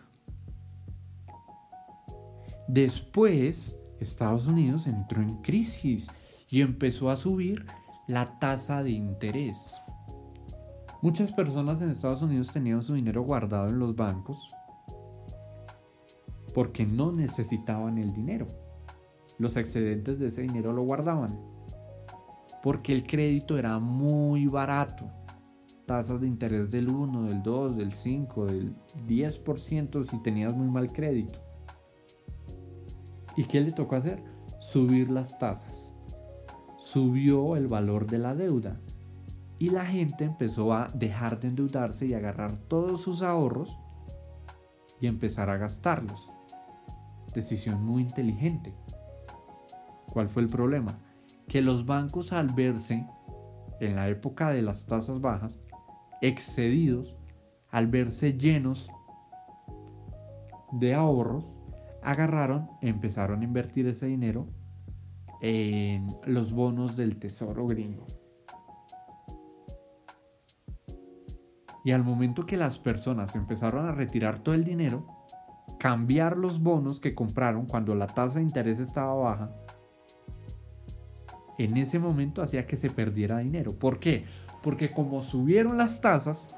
Después, 2.69 3.75
Estados 3.99 4.45
Unidos 4.45 4.85
entró 4.85 5.23
en 5.23 5.37
crisis 5.37 6.07
y 6.51 6.61
empezó 6.61 7.09
a 7.09 7.17
subir 7.17 7.65
la 8.07 8.37
tasa 8.37 8.83
de 8.83 8.91
interés. 8.91 9.73
Muchas 11.01 11.33
personas 11.33 11.81
en 11.81 11.89
Estados 11.89 12.21
Unidos 12.21 12.51
tenían 12.51 12.83
su 12.83 12.93
dinero 12.93 13.23
guardado 13.23 13.69
en 13.69 13.79
los 13.79 13.95
bancos 13.95 14.37
porque 16.53 16.85
no 16.85 17.11
necesitaban 17.11 17.97
el 17.97 18.13
dinero. 18.13 18.45
Los 19.39 19.57
excedentes 19.57 20.19
de 20.19 20.27
ese 20.27 20.43
dinero 20.43 20.71
lo 20.71 20.83
guardaban 20.83 21.39
porque 22.61 22.93
el 22.93 23.07
crédito 23.07 23.57
era 23.57 23.79
muy 23.79 24.45
barato. 24.45 25.09
Tasas 25.87 26.21
de 26.21 26.27
interés 26.27 26.69
del 26.69 26.87
1, 26.87 27.23
del 27.23 27.41
2, 27.41 27.77
del 27.77 27.93
5, 27.93 28.45
del 28.45 28.75
10% 29.07 30.03
si 30.03 30.21
tenías 30.21 30.55
muy 30.55 30.67
mal 30.67 30.93
crédito. 30.93 31.48
¿Y 33.39 33.45
qué 33.45 33.61
le 33.61 33.71
tocó 33.71 33.95
hacer? 33.95 34.21
Subir 34.59 35.09
las 35.09 35.39
tasas. 35.39 35.93
Subió 36.77 37.55
el 37.55 37.69
valor 37.69 38.05
de 38.05 38.17
la 38.17 38.35
deuda. 38.35 38.81
Y 39.59 39.69
la 39.69 39.85
gente 39.85 40.25
empezó 40.25 40.73
a 40.73 40.89
dejar 40.93 41.39
de 41.39 41.47
endeudarse 41.47 42.05
y 42.05 42.13
agarrar 42.13 42.57
todos 42.57 42.99
sus 42.99 43.21
ahorros 43.21 43.79
y 44.99 45.07
empezar 45.07 45.49
a 45.49 45.55
gastarlos. 45.55 46.29
Decisión 47.33 47.81
muy 47.81 48.01
inteligente. 48.01 48.75
¿Cuál 50.11 50.27
fue 50.27 50.41
el 50.41 50.49
problema? 50.49 50.99
Que 51.47 51.61
los 51.61 51.85
bancos 51.85 52.33
al 52.33 52.49
verse 52.49 53.07
en 53.79 53.95
la 53.95 54.09
época 54.09 54.49
de 54.49 54.63
las 54.63 54.85
tasas 54.85 55.21
bajas 55.21 55.61
excedidos 56.21 57.15
al 57.69 57.87
verse 57.87 58.37
llenos 58.37 58.89
de 60.73 60.93
ahorros, 60.93 61.58
agarraron, 62.03 62.69
empezaron 62.81 63.41
a 63.41 63.43
invertir 63.43 63.87
ese 63.87 64.07
dinero 64.07 64.47
en 65.41 66.07
los 66.25 66.53
bonos 66.53 66.95
del 66.95 67.17
tesoro 67.17 67.67
gringo. 67.67 68.05
Y 71.83 71.91
al 71.91 72.03
momento 72.03 72.45
que 72.45 72.57
las 72.57 72.77
personas 72.77 73.35
empezaron 73.35 73.85
a 73.85 73.91
retirar 73.91 74.39
todo 74.39 74.53
el 74.53 74.65
dinero, 74.65 75.07
cambiar 75.79 76.37
los 76.37 76.61
bonos 76.61 76.99
que 76.99 77.15
compraron 77.15 77.65
cuando 77.65 77.95
la 77.95 78.07
tasa 78.07 78.39
de 78.39 78.43
interés 78.43 78.79
estaba 78.79 79.13
baja, 79.13 79.55
en 81.57 81.77
ese 81.77 81.99
momento 81.99 82.41
hacía 82.41 82.65
que 82.65 82.75
se 82.75 82.89
perdiera 82.89 83.39
dinero. 83.39 83.77
¿Por 83.77 83.99
qué? 83.99 84.25
Porque 84.61 84.91
como 84.91 85.21
subieron 85.21 85.77
las 85.77 86.01
tasas, 86.01 86.55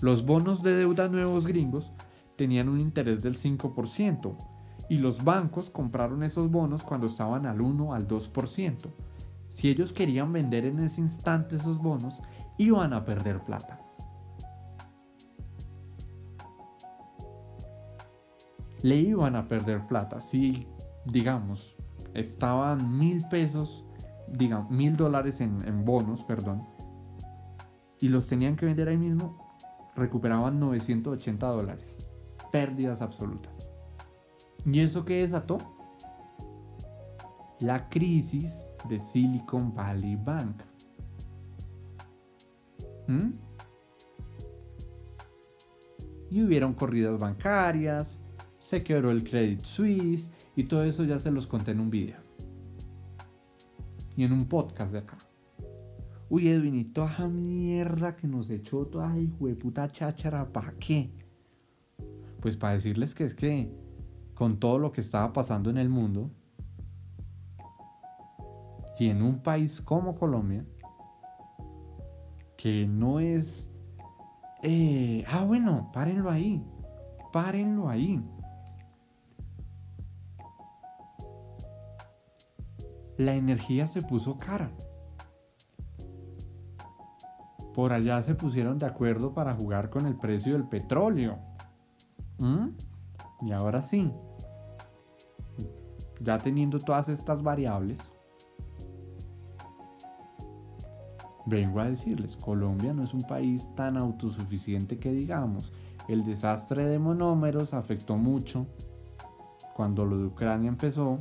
los 0.00 0.24
bonos 0.24 0.62
de 0.62 0.74
deuda 0.74 1.08
nuevos 1.08 1.46
gringos 1.46 1.92
tenían 2.36 2.68
un 2.68 2.80
interés 2.80 3.22
del 3.22 3.36
5% 3.36 4.49
y 4.90 4.98
los 4.98 5.22
bancos 5.22 5.70
compraron 5.70 6.24
esos 6.24 6.50
bonos 6.50 6.82
cuando 6.82 7.06
estaban 7.06 7.46
al 7.46 7.60
1 7.60 7.94
al 7.94 8.08
2%. 8.08 8.90
Si 9.46 9.70
ellos 9.70 9.92
querían 9.92 10.32
vender 10.32 10.64
en 10.64 10.80
ese 10.80 11.00
instante 11.00 11.54
esos 11.54 11.78
bonos, 11.78 12.20
iban 12.58 12.92
a 12.92 13.04
perder 13.04 13.38
plata. 13.44 13.80
Le 18.82 18.96
iban 18.96 19.36
a 19.36 19.46
perder 19.46 19.86
plata. 19.86 20.20
Si, 20.20 20.66
digamos, 21.04 21.76
estaban 22.12 22.98
mil 22.98 23.24
pesos, 23.28 23.84
digamos, 24.26 24.72
mil 24.72 24.96
dólares 24.96 25.40
en, 25.40 25.62
en 25.68 25.84
bonos, 25.84 26.24
perdón, 26.24 26.66
y 28.00 28.08
los 28.08 28.26
tenían 28.26 28.56
que 28.56 28.66
vender 28.66 28.88
ahí 28.88 28.98
mismo, 28.98 29.56
recuperaban 29.94 30.58
980 30.58 31.46
dólares. 31.46 31.96
Pérdidas 32.50 33.02
absolutas. 33.02 33.59
¿Y 34.64 34.80
eso 34.80 35.04
qué 35.04 35.18
desató? 35.20 35.58
La 37.60 37.88
crisis 37.88 38.68
de 38.88 38.98
Silicon 38.98 39.74
Valley 39.74 40.16
Bank. 40.16 40.62
¿Mm? 43.06 43.30
Y 46.30 46.42
hubieron 46.44 46.74
corridas 46.74 47.18
bancarias, 47.18 48.20
se 48.58 48.84
quebró 48.84 49.10
el 49.10 49.24
Credit 49.24 49.64
Suisse 49.64 50.30
y 50.54 50.64
todo 50.64 50.84
eso 50.84 51.04
ya 51.04 51.18
se 51.18 51.30
los 51.30 51.46
conté 51.46 51.72
en 51.72 51.80
un 51.80 51.90
video. 51.90 52.18
Y 54.16 54.24
en 54.24 54.32
un 54.32 54.46
podcast 54.46 54.92
de 54.92 54.98
acá. 54.98 55.18
Uy, 56.28 56.48
Edwin, 56.48 56.76
y 56.76 56.84
toda 56.84 57.12
esa 57.12 57.26
mierda 57.26 58.14
que 58.14 58.28
nos 58.28 58.48
echó 58.50 58.86
toda 58.86 59.16
esa 59.16 59.58
puta 59.58 59.90
cháchara, 59.90 60.52
¿para 60.52 60.72
qué? 60.74 61.10
Pues 62.40 62.56
para 62.56 62.74
decirles 62.74 63.14
que 63.14 63.24
es 63.24 63.34
que 63.34 63.74
con 64.40 64.58
todo 64.58 64.78
lo 64.78 64.90
que 64.90 65.02
estaba 65.02 65.34
pasando 65.34 65.68
en 65.68 65.76
el 65.76 65.90
mundo 65.90 66.30
y 68.98 69.10
en 69.10 69.20
un 69.20 69.42
país 69.42 69.82
como 69.82 70.14
Colombia, 70.14 70.64
que 72.56 72.86
no 72.86 73.20
es... 73.20 73.70
Eh, 74.62 75.26
ah, 75.28 75.44
bueno, 75.44 75.90
párenlo 75.92 76.30
ahí, 76.30 76.64
párenlo 77.34 77.90
ahí. 77.90 78.18
La 83.18 83.34
energía 83.34 83.86
se 83.86 84.00
puso 84.00 84.38
cara. 84.38 84.72
Por 87.74 87.92
allá 87.92 88.22
se 88.22 88.34
pusieron 88.34 88.78
de 88.78 88.86
acuerdo 88.86 89.34
para 89.34 89.54
jugar 89.54 89.90
con 89.90 90.06
el 90.06 90.16
precio 90.16 90.54
del 90.54 90.66
petróleo. 90.66 91.38
¿Mm? 92.38 92.68
Y 93.42 93.52
ahora 93.52 93.82
sí, 93.82 94.10
ya 96.20 96.38
teniendo 96.38 96.78
todas 96.78 97.08
estas 97.08 97.42
variables, 97.42 98.10
vengo 101.46 101.80
a 101.80 101.90
decirles, 101.90 102.36
Colombia 102.36 102.92
no 102.92 103.02
es 103.02 103.12
un 103.12 103.22
país 103.22 103.68
tan 103.74 103.96
autosuficiente 103.96 104.98
que 104.98 105.12
digamos. 105.12 105.72
El 106.08 106.24
desastre 106.24 106.86
de 106.86 106.98
monómeros 106.98 107.74
afectó 107.74 108.16
mucho 108.16 108.66
cuando 109.74 110.04
lo 110.04 110.18
de 110.18 110.26
Ucrania 110.26 110.68
empezó. 110.68 111.18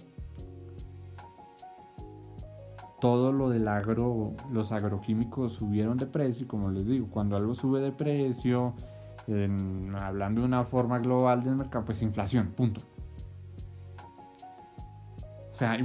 Todo 2.99 3.31
lo 3.31 3.49
del 3.49 3.67
agro, 3.67 4.33
los 4.51 4.71
agroquímicos 4.73 5.53
subieron 5.53 5.97
de 5.97 6.05
precio 6.05 6.43
y 6.43 6.47
como 6.47 6.69
les 6.69 6.85
digo, 6.85 7.07
cuando 7.09 7.37
algo 7.37 7.55
sube 7.55 7.79
de 7.79 7.93
precio, 7.93 8.73
hablando 9.97 10.41
de 10.41 10.47
una 10.47 10.65
forma 10.65 10.99
global 10.99 11.43
del 11.43 11.55
mercado, 11.55 11.85
pues 11.85 12.01
inflación, 12.01 12.47
punto. 12.47 12.81
Sea, 15.59 15.77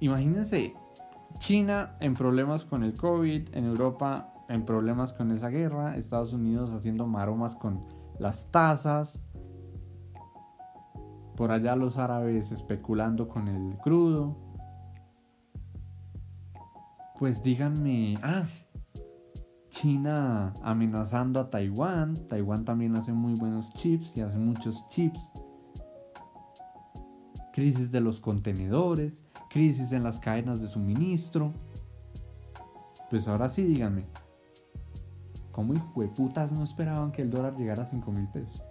imagínense 0.00 0.74
China 1.38 1.98
en 2.00 2.14
problemas 2.14 2.64
con 2.64 2.82
el 2.82 2.94
COVID, 2.94 3.54
en 3.54 3.66
Europa 3.66 4.32
en 4.48 4.64
problemas 4.64 5.12
con 5.12 5.32
esa 5.32 5.50
guerra, 5.50 5.98
Estados 5.98 6.32
Unidos 6.32 6.72
haciendo 6.72 7.06
maromas 7.06 7.54
con 7.54 7.84
las 8.18 8.50
tasas, 8.50 9.22
por 11.36 11.50
allá 11.50 11.76
los 11.76 11.98
árabes 11.98 12.52
especulando 12.52 13.28
con 13.28 13.48
el 13.48 13.76
crudo. 13.80 14.38
Pues 17.18 17.42
díganme, 17.42 18.18
ah, 18.22 18.46
China 19.68 20.54
amenazando 20.62 21.38
a 21.38 21.50
Taiwán, 21.50 22.14
Taiwán 22.28 22.64
también 22.64 22.96
hace 22.96 23.12
muy 23.12 23.34
buenos 23.34 23.74
chips 23.74 24.16
y 24.16 24.22
hace 24.22 24.38
muchos 24.38 24.88
chips 24.88 25.30
crisis 27.56 27.90
de 27.90 28.02
los 28.02 28.20
contenedores, 28.20 29.24
crisis 29.48 29.92
en 29.92 30.04
las 30.04 30.18
cadenas 30.18 30.60
de 30.60 30.68
suministro. 30.68 31.54
Pues 33.08 33.26
ahora 33.26 33.48
sí, 33.48 33.64
díganme, 33.64 34.04
¿cómo 35.52 35.72
putas 36.14 36.52
no 36.52 36.62
esperaban 36.62 37.12
que 37.12 37.22
el 37.22 37.30
dólar 37.30 37.56
llegara 37.56 37.84
a 37.84 37.86
5 37.86 38.12
mil 38.12 38.28
pesos? 38.28 38.62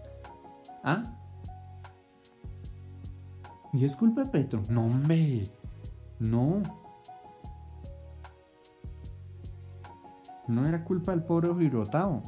¿Ah? 0.84 1.04
¿Y 3.74 3.86
es 3.86 3.96
culpa 3.96 4.24
de 4.24 4.30
Petro? 4.30 4.62
No, 4.70 4.86
hombre, 4.86 5.50
no. 6.20 6.62
No 10.48 10.68
era 10.68 10.84
culpa 10.84 11.12
del 11.12 11.24
pobre 11.24 11.50
girotao. 11.56 12.22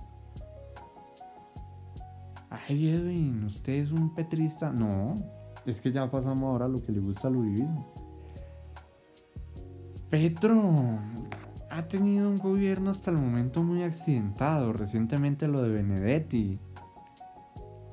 Ay, 2.50 2.90
Edwin, 2.90 3.44
usted 3.44 3.74
es 3.74 3.92
un 3.92 4.16
petrista. 4.16 4.72
No, 4.72 5.37
es 5.72 5.82
que 5.82 5.92
ya 5.92 6.10
pasamos 6.10 6.44
ahora 6.44 6.66
a 6.66 6.70
lo 6.70 6.82
que 6.84 6.92
le 6.92 7.00
gusta 7.00 7.28
al 7.28 7.36
uribismo. 7.36 7.94
Petro 10.10 11.00
ha 11.70 11.88
tenido 11.90 12.30
un 12.30 12.38
gobierno 12.38 12.90
hasta 12.90 13.12
el 13.12 13.18
momento 13.18 13.62
muy 13.62 13.84
accidentado. 13.84 14.72
Recientemente 14.72 15.48
lo 15.48 15.62
de 15.62 15.70
Benedetti. 15.70 16.60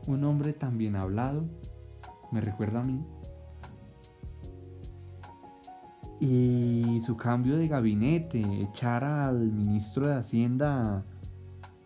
Un 0.07 0.25
hombre 0.25 0.53
tan 0.53 0.79
bien 0.79 0.95
hablado. 0.95 1.45
Me 2.31 2.41
recuerda 2.41 2.81
a 2.81 2.85
mí. 2.85 3.05
Y 6.21 7.01
su 7.05 7.17
cambio 7.17 7.57
de 7.57 7.67
gabinete, 7.67 8.41
echar 8.63 9.03
al 9.03 9.53
ministro 9.53 10.07
de 10.07 10.15
Hacienda, 10.15 11.05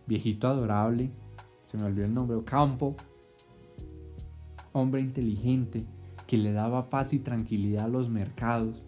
viejito 0.05 0.47
adorable, 0.47 1.11
se 1.65 1.77
me 1.77 1.83
olvidó 1.83 2.05
el 2.05 2.13
nombre, 2.13 2.43
Campo, 2.45 2.95
hombre 4.71 5.01
inteligente 5.01 5.85
que 6.27 6.37
le 6.37 6.53
daba 6.53 6.89
paz 6.89 7.13
y 7.13 7.19
tranquilidad 7.19 7.85
a 7.85 7.87
los 7.89 8.09
mercados. 8.09 8.83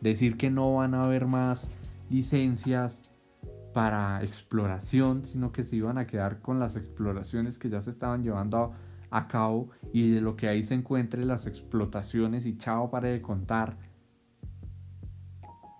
Decir 0.00 0.36
que 0.36 0.50
no 0.50 0.74
van 0.74 0.94
a 0.94 1.04
haber 1.04 1.26
más 1.26 1.70
licencias 2.10 3.02
para 3.72 4.22
exploración, 4.22 5.24
sino 5.24 5.52
que 5.52 5.62
se 5.62 5.76
iban 5.76 5.98
a 5.98 6.06
quedar 6.06 6.40
con 6.40 6.58
las 6.58 6.76
exploraciones 6.76 7.58
que 7.58 7.68
ya 7.68 7.82
se 7.82 7.90
estaban 7.90 8.22
llevando 8.22 8.72
a, 9.10 9.28
cabo 9.28 9.70
y 9.92 10.10
de 10.10 10.20
lo 10.20 10.36
que 10.36 10.48
ahí 10.48 10.62
se 10.62 10.74
encuentre 10.74 11.24
las 11.24 11.46
explotaciones 11.46 12.46
y 12.46 12.56
chao 12.56 12.90
para 12.90 13.08
de 13.08 13.22
contar. 13.22 13.76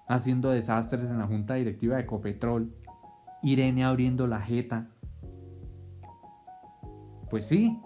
Haciendo 0.09 0.50
desastres 0.50 1.09
en 1.09 1.18
la 1.18 1.26
junta 1.26 1.54
directiva 1.54 1.96
de 1.96 2.02
Ecopetrol. 2.02 2.72
Irene 3.42 3.85
abriendo 3.85 4.26
la 4.26 4.40
jeta. 4.40 4.88
Pues 7.28 7.46
sí, 7.46 7.80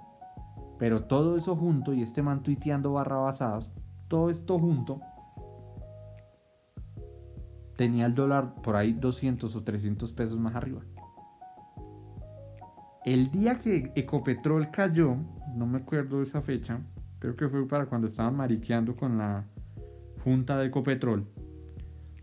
pero 0.79 1.05
todo 1.05 1.37
eso 1.37 1.57
junto 1.57 1.93
y 1.93 2.03
este 2.03 2.23
man 2.23 2.43
tuiteando 2.43 2.93
barrabasadas, 2.93 3.71
todo 4.09 4.31
esto 4.31 4.59
junto, 4.59 5.01
tenía 7.77 8.07
el 8.07 8.15
dólar 8.15 8.55
por 8.63 8.77
ahí 8.77 8.93
200 8.93 9.55
o 9.55 9.63
300 9.63 10.13
pesos 10.13 10.39
más 10.39 10.55
arriba. 10.55 10.81
El 13.05 13.31
día 13.31 13.59
que 13.59 13.93
Ecopetrol 13.95 14.71
cayó, 14.71 15.17
no 15.55 15.67
me 15.67 15.79
acuerdo 15.79 16.19
de 16.19 16.25
esa 16.25 16.43
fecha, 16.43 16.81
creo 17.19 17.37
que 17.37 17.49
fue 17.49 17.67
para 17.67 17.87
cuando 17.87 18.07
estaban 18.07 18.37
mariqueando 18.37 18.97
con 18.97 19.19
la 19.19 19.45
junta 20.25 20.59
de 20.59 20.67
Ecopetrol. 20.67 21.27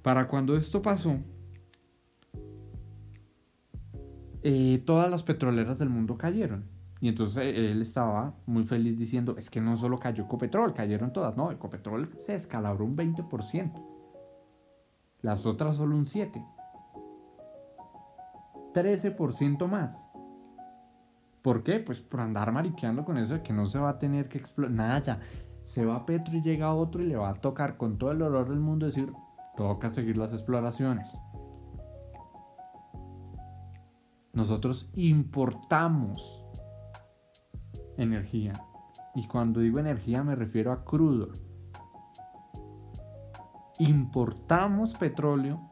Para 0.03 0.27
cuando 0.27 0.55
esto 0.55 0.81
pasó, 0.81 1.17
eh, 4.43 4.83
todas 4.85 5.09
las 5.09 5.23
petroleras 5.23 5.79
del 5.79 5.89
mundo 5.89 6.17
cayeron. 6.17 6.74
Y 7.01 7.09
entonces 7.09 7.37
eh, 7.43 7.71
él 7.71 7.81
estaba 7.81 8.33
muy 8.45 8.63
feliz 8.63 8.97
diciendo, 8.97 9.35
es 9.37 9.49
que 9.49 9.61
no 9.61 9.77
solo 9.77 9.99
cayó 9.99 10.23
Ecopetrol, 10.23 10.73
cayeron 10.73 11.11
todas. 11.11 11.35
No, 11.35 11.51
Ecopetrol 11.51 12.13
se 12.17 12.35
escalabró 12.35 12.85
un 12.85 12.95
20%. 12.95 13.71
Las 15.21 15.45
otras 15.45 15.75
solo 15.75 15.95
un 15.95 16.05
7%. 16.05 16.45
13% 18.73 19.67
más. 19.67 20.09
¿Por 21.41 21.63
qué? 21.63 21.79
Pues 21.79 22.01
por 22.01 22.21
andar 22.21 22.51
mariqueando 22.51 23.05
con 23.05 23.17
eso 23.17 23.35
de 23.35 23.43
que 23.43 23.53
no 23.53 23.67
se 23.67 23.79
va 23.79 23.89
a 23.89 23.99
tener 23.99 24.27
que 24.27 24.37
explotar. 24.37 24.75
Nada, 24.75 25.19
se 25.65 25.85
va 25.85 26.05
Petro 26.05 26.35
y 26.35 26.41
llega 26.41 26.73
otro 26.73 27.01
y 27.01 27.07
le 27.07 27.15
va 27.15 27.29
a 27.29 27.35
tocar 27.35 27.77
con 27.77 27.97
todo 27.97 28.11
el 28.11 28.19
dolor 28.19 28.49
del 28.49 28.59
mundo 28.59 28.85
decir, 28.85 29.13
toca 29.55 29.91
seguir 29.91 30.17
las 30.17 30.33
exploraciones. 30.33 31.17
Nosotros 34.33 34.89
importamos 34.95 36.44
energía. 37.97 38.53
Y 39.13 39.27
cuando 39.27 39.59
digo 39.61 39.79
energía 39.79 40.23
me 40.23 40.35
refiero 40.35 40.71
a 40.71 40.83
crudo. 40.83 41.29
Importamos 43.79 44.95
petróleo, 44.95 45.69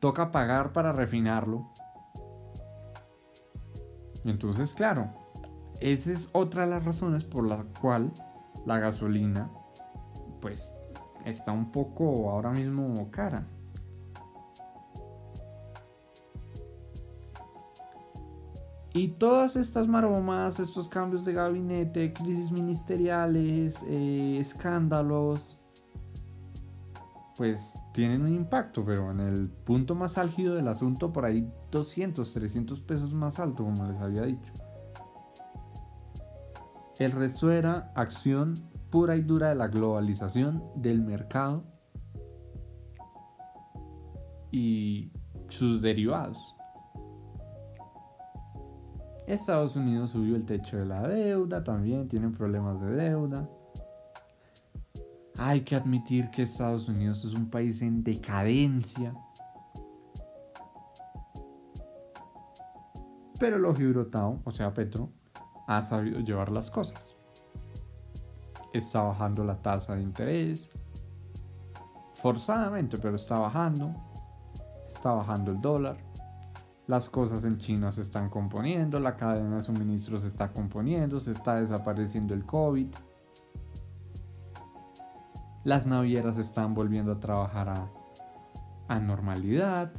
toca 0.00 0.30
pagar 0.32 0.72
para 0.72 0.92
refinarlo. 0.92 1.72
Entonces, 4.24 4.74
claro, 4.74 5.12
esa 5.80 6.12
es 6.12 6.28
otra 6.32 6.62
de 6.62 6.70
las 6.70 6.84
razones 6.84 7.24
por 7.24 7.46
la 7.46 7.64
cual 7.80 8.12
la 8.64 8.78
gasolina, 8.78 9.50
pues, 10.40 10.74
está 11.24 11.52
un 11.52 11.70
poco 11.70 12.30
ahora 12.30 12.50
mismo 12.50 13.10
cara. 13.10 13.46
Y 18.96 19.08
todas 19.08 19.56
estas 19.56 19.86
maromas, 19.86 20.58
estos 20.58 20.88
cambios 20.88 21.26
de 21.26 21.34
gabinete, 21.34 22.14
crisis 22.14 22.50
ministeriales, 22.50 23.82
eh, 23.86 24.38
escándalos, 24.40 25.60
pues 27.36 27.78
tienen 27.92 28.22
un 28.22 28.32
impacto, 28.32 28.86
pero 28.86 29.10
en 29.10 29.20
el 29.20 29.50
punto 29.50 29.94
más 29.94 30.16
álgido 30.16 30.54
del 30.54 30.66
asunto, 30.66 31.12
por 31.12 31.26
ahí 31.26 31.46
200, 31.72 32.32
300 32.32 32.80
pesos 32.80 33.12
más 33.12 33.38
alto, 33.38 33.64
como 33.64 33.84
les 33.84 34.00
había 34.00 34.22
dicho. 34.22 34.50
El 36.98 37.12
resto 37.12 37.50
era 37.50 37.92
acción 37.94 38.54
pura 38.88 39.14
y 39.16 39.20
dura 39.20 39.50
de 39.50 39.56
la 39.56 39.68
globalización 39.68 40.64
del 40.74 41.02
mercado 41.02 41.64
y 44.50 45.12
sus 45.48 45.82
derivados. 45.82 46.55
Estados 49.26 49.74
Unidos 49.74 50.10
subió 50.10 50.36
el 50.36 50.44
techo 50.44 50.76
de 50.76 50.86
la 50.86 51.02
deuda, 51.02 51.64
también 51.64 52.08
tienen 52.08 52.32
problemas 52.32 52.80
de 52.80 52.94
deuda. 52.94 53.48
Hay 55.36 55.62
que 55.62 55.74
admitir 55.74 56.30
que 56.30 56.42
Estados 56.42 56.88
Unidos 56.88 57.24
es 57.24 57.34
un 57.34 57.50
país 57.50 57.82
en 57.82 58.04
decadencia. 58.04 59.12
Pero 63.38 63.56
el 63.56 63.64
Ojibrotao, 63.64 64.40
o 64.44 64.50
sea 64.52 64.72
Petro, 64.72 65.10
ha 65.66 65.82
sabido 65.82 66.20
llevar 66.20 66.50
las 66.52 66.70
cosas. 66.70 67.16
Está 68.72 69.02
bajando 69.02 69.44
la 69.44 69.60
tasa 69.60 69.96
de 69.96 70.02
interés. 70.02 70.70
Forzadamente, 72.14 72.96
pero 72.96 73.16
está 73.16 73.40
bajando. 73.40 73.92
Está 74.86 75.12
bajando 75.12 75.50
el 75.50 75.60
dólar 75.60 76.05
las 76.86 77.10
cosas 77.10 77.44
en 77.44 77.58
China 77.58 77.90
se 77.90 78.02
están 78.02 78.30
componiendo, 78.30 79.00
la 79.00 79.16
cadena 79.16 79.56
de 79.56 79.62
suministro 79.62 80.20
se 80.20 80.28
está 80.28 80.52
componiendo, 80.52 81.18
se 81.18 81.32
está 81.32 81.60
desapareciendo 81.60 82.32
el 82.32 82.46
COVID. 82.46 82.94
Las 85.64 85.84
navieras 85.86 86.38
están 86.38 86.74
volviendo 86.74 87.12
a 87.12 87.18
trabajar 87.18 87.90
a, 88.88 89.00
normalidad. 89.00 89.92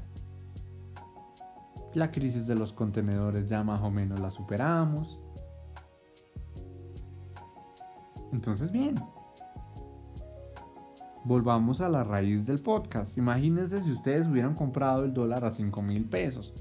La 1.94 2.10
crisis 2.10 2.48
de 2.48 2.56
los 2.56 2.72
contenedores 2.72 3.50
ya 3.50 3.64
más 3.64 3.82
o 3.82 3.92
menos 3.92 4.22
la 4.22 4.30
superamos. 4.30 5.20
Entonces, 8.32 8.72
bien. 8.72 8.96
Volvamos 11.26 11.82
a 11.82 11.90
la 11.90 12.06
raíz 12.06 12.46
del 12.46 12.60
podcast. 12.60 13.18
Imagínense 13.18 13.82
si 13.82 13.92
ustedes 13.92 14.26
hubieran 14.28 14.56
comprado 14.56 15.04
el 15.04 15.14
dólar 15.14 15.44
a 15.44 15.52
5 15.52 15.82
mil 15.82 16.06
pesos 16.08 16.54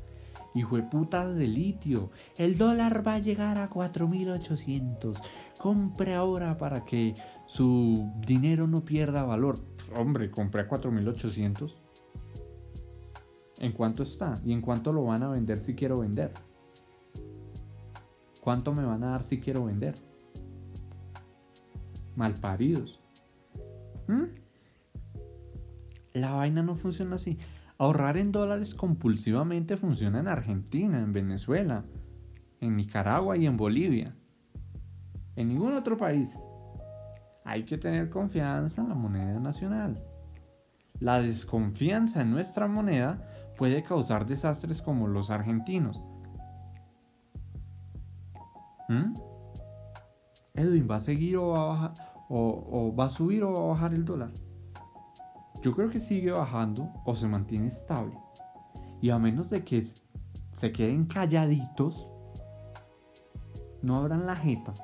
Hijo 0.57 0.77
de 0.77 0.85
putas 0.85 1.37
de 1.37 1.47
litio. 1.47 2.11
El 2.39 2.57
dólar 2.57 3.07
va 3.07 3.17
a 3.17 3.19
llegar 3.19 3.59
a 3.59 3.69
4.800. 3.69 5.21
Compre 5.59 6.15
ahora 6.15 6.57
para 6.57 6.87
que 6.87 7.15
su 7.45 8.11
dinero 8.27 8.67
no 8.67 8.83
pierda 8.83 9.23
valor. 9.23 9.61
Hombre, 9.95 10.31
compré 10.31 10.63
a 10.63 10.69
4.800. 10.69 11.75
¿En 13.59 13.73
cuánto 13.73 14.03
está? 14.03 14.41
¿Y 14.47 14.55
en 14.55 14.63
cuánto 14.63 14.95
lo 14.95 15.05
van 15.05 15.23
a 15.25 15.29
vender 15.29 15.61
si 15.61 15.75
quiero 15.75 16.01
vender? 16.01 16.33
¿Cuánto 18.41 18.73
me 18.73 18.85
van 18.85 19.05
a 19.05 19.11
dar 19.11 19.25
si 19.25 19.39
quiero 19.39 19.67
vender? 19.67 19.95
Malparidos. 22.15 22.99
¿Mm? 24.09 24.25
La 26.15 26.33
vaina 26.33 26.63
no 26.63 26.77
funciona 26.77 27.17
así. 27.17 27.39
Ahorrar 27.79 28.17
en 28.17 28.33
dólares 28.33 28.75
compulsivamente 28.75 29.77
funciona 29.77 30.21
en 30.21 30.29
Argentina, 30.29 30.99
en 30.99 31.13
Venezuela, 31.13 31.85
en 32.61 32.77
Nicaragua 32.77 33.37
y 33.37 33.47
en 33.47 33.59
Bolivia. 33.59 34.17
En 35.37 35.49
ningún 35.49 35.75
otro 35.75 35.99
país. 35.99 36.39
Hay 37.45 37.65
que 37.65 37.77
tener 37.77 38.09
confianza 38.09 38.81
en 38.81 38.89
la 38.89 38.95
moneda 38.95 39.39
nacional. 39.39 40.03
La 41.01 41.21
desconfianza 41.21 42.23
en 42.23 42.31
nuestra 42.31 42.67
moneda 42.67 43.23
puede 43.59 43.83
causar 43.83 44.25
desastres 44.25 44.81
como 44.81 45.07
los 45.07 45.29
argentinos. 45.29 46.01
¿Mm? 48.89 49.15
Edwin, 50.55 50.89
¿va 50.91 50.97
a 50.97 51.01
seguir 51.01 51.37
o 51.37 51.49
va 51.49 51.85
a, 51.85 51.95
o 52.31 52.95
va 52.97 53.05
a 53.05 53.11
subir 53.11 53.45
o 53.45 53.53
va 53.53 53.59
a 53.59 53.69
bajar 53.75 53.93
el 53.93 54.07
dólar? 54.07 54.31
Yo 55.67 55.75
creo 55.75 55.91
que 55.91 55.99
sigue 55.99 56.31
bajando 56.31 56.93
o 57.05 57.17
se 57.17 57.27
mantiene 57.27 57.67
estable. 57.67 58.17
Y 59.01 59.11
a 59.11 59.19
menos 59.19 59.51
de 59.51 59.65
que 59.65 59.83
se 60.53 60.71
queden 60.71 61.07
calladitos, 61.07 62.07
no 63.83 63.97
abran 63.97 64.27
la 64.27 64.37
jeta 64.37 64.75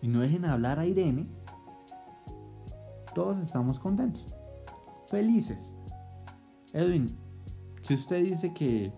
y 0.00 0.06
no 0.06 0.20
dejen 0.20 0.44
hablar 0.44 0.78
a 0.78 0.86
Irene, 0.86 1.28
todos 3.16 3.38
estamos 3.38 3.80
contentos, 3.80 4.32
felices. 5.08 5.74
Edwin, 6.72 7.18
si 7.82 7.94
usted 7.94 8.22
dice 8.22 8.54
que 8.54 8.92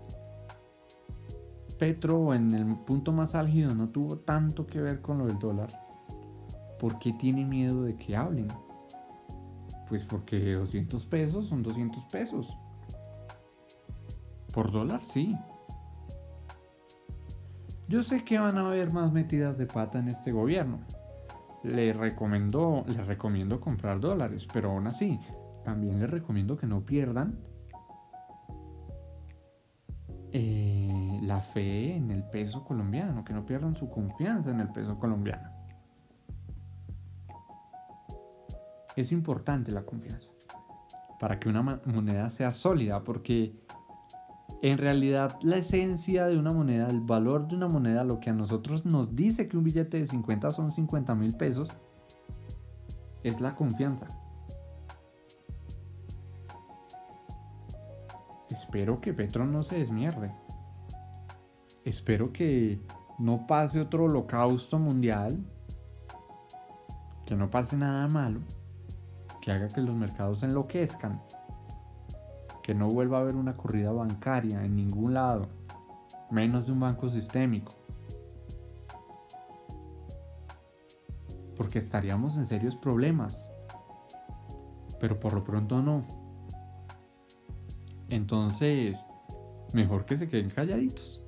Petro 1.79 2.35
en 2.35 2.53
el 2.53 2.77
punto 2.81 3.12
más 3.12 3.35
álgido 3.35 3.75
no 3.75 3.88
tuvo 3.88 4.18
tanto 4.18 4.66
que 4.66 4.79
ver 4.83 5.01
con 5.01 5.16
lo 5.16 5.27
del 5.27 5.38
dólar, 5.38 5.70
¿por 6.79 6.99
qué 6.99 7.14
tiene 7.14 7.46
miedo 7.46 7.85
de 7.85 7.96
que 7.96 8.14
hablen? 8.14 8.49
Pues 9.90 10.05
porque 10.05 10.55
200 10.55 11.05
pesos 11.07 11.48
son 11.48 11.64
200 11.64 12.05
pesos. 12.05 12.57
Por 14.55 14.70
dólar, 14.70 15.03
sí. 15.03 15.37
Yo 17.88 18.05
sé 18.05 18.22
que 18.22 18.38
van 18.38 18.57
a 18.57 18.68
haber 18.68 18.92
más 18.92 19.12
metidas 19.12 19.59
de 19.59 19.66
pata 19.66 19.98
en 19.98 20.07
este 20.07 20.31
gobierno. 20.31 20.79
Le 21.64 21.92
recomiendo, 21.92 22.85
les 22.87 23.05
recomiendo 23.05 23.61
comprar 23.61 23.98
dólares, 23.98 24.46
pero 24.53 24.70
aún 24.70 24.87
así, 24.87 25.18
también 25.64 25.98
les 25.98 26.09
recomiendo 26.09 26.57
que 26.57 26.68
no 26.68 26.83
pierdan 26.87 27.40
eh, 30.33 31.18
la 31.22 31.40
fe 31.40 31.96
en 31.96 32.12
el 32.12 32.22
peso 32.22 32.62
colombiano, 32.62 33.24
que 33.24 33.33
no 33.33 33.44
pierdan 33.44 33.74
su 33.74 33.90
confianza 33.90 34.53
en 34.53 34.61
el 34.61 34.68
peso 34.68 34.96
colombiano. 35.00 35.60
Es 39.01 39.13
importante 39.13 39.73
la 39.73 39.85
confianza 39.85 40.31
para 41.21 41.39
que 41.39 41.51
una 41.51 41.63
moneda 41.85 42.31
sea 42.31 42.51
sólida, 42.51 43.05
porque 43.05 43.55
en 44.63 44.79
realidad 44.79 45.39
la 45.43 45.59
esencia 45.59 46.27
de 46.27 46.39
una 46.39 46.51
moneda, 46.51 46.89
el 46.89 47.03
valor 47.03 47.47
de 47.47 47.57
una 47.57 47.69
moneda, 47.69 48.05
lo 48.05 48.21
que 48.21 48.31
a 48.31 48.33
nosotros 48.33 48.87
nos 48.87 49.15
dice 49.15 49.47
que 49.47 49.59
un 49.59 49.65
billete 49.65 49.99
de 49.99 50.07
50 50.07 50.51
son 50.51 50.71
50 50.71 51.15
mil 51.15 51.37
pesos, 51.37 51.69
es 53.23 53.39
la 53.43 53.55
confianza. 53.55 54.09
Espero 58.49 59.03
que 59.03 59.13
Petro 59.13 59.45
no 59.45 59.63
se 59.63 59.77
desmierde. 59.77 60.35
Espero 61.85 62.33
que 62.33 62.81
no 63.19 63.47
pase 63.47 63.79
otro 63.79 64.05
holocausto 64.05 64.79
mundial. 64.79 65.45
Que 67.27 67.37
no 67.37 67.51
pase 67.51 67.77
nada 67.77 68.09
malo 68.09 68.41
haga 69.51 69.69
que 69.69 69.81
los 69.81 69.97
mercados 69.97 70.43
enloquezcan, 70.43 71.23
que 72.63 72.75
no 72.75 72.89
vuelva 72.89 73.19
a 73.19 73.21
haber 73.23 73.37
una 73.37 73.57
corrida 73.57 73.93
bancaria 73.93 74.65
en 74.65 74.77
ningún 74.77 75.15
lado, 75.15 75.49
menos 76.31 76.67
de 76.67 76.73
un 76.73 76.81
banco 76.81 77.09
sistémico. 77.09 77.73
Porque 81.57 81.79
estaríamos 81.79 82.37
en 82.37 82.47
serios 82.47 82.77
problemas. 82.77 83.47
Pero 84.99 85.19
por 85.19 85.33
lo 85.33 85.45
pronto 85.45 85.83
no. 85.83 86.05
Entonces, 88.09 88.99
mejor 89.73 90.05
que 90.05 90.17
se 90.17 90.29
queden 90.29 90.51
calladitos. 90.51 91.23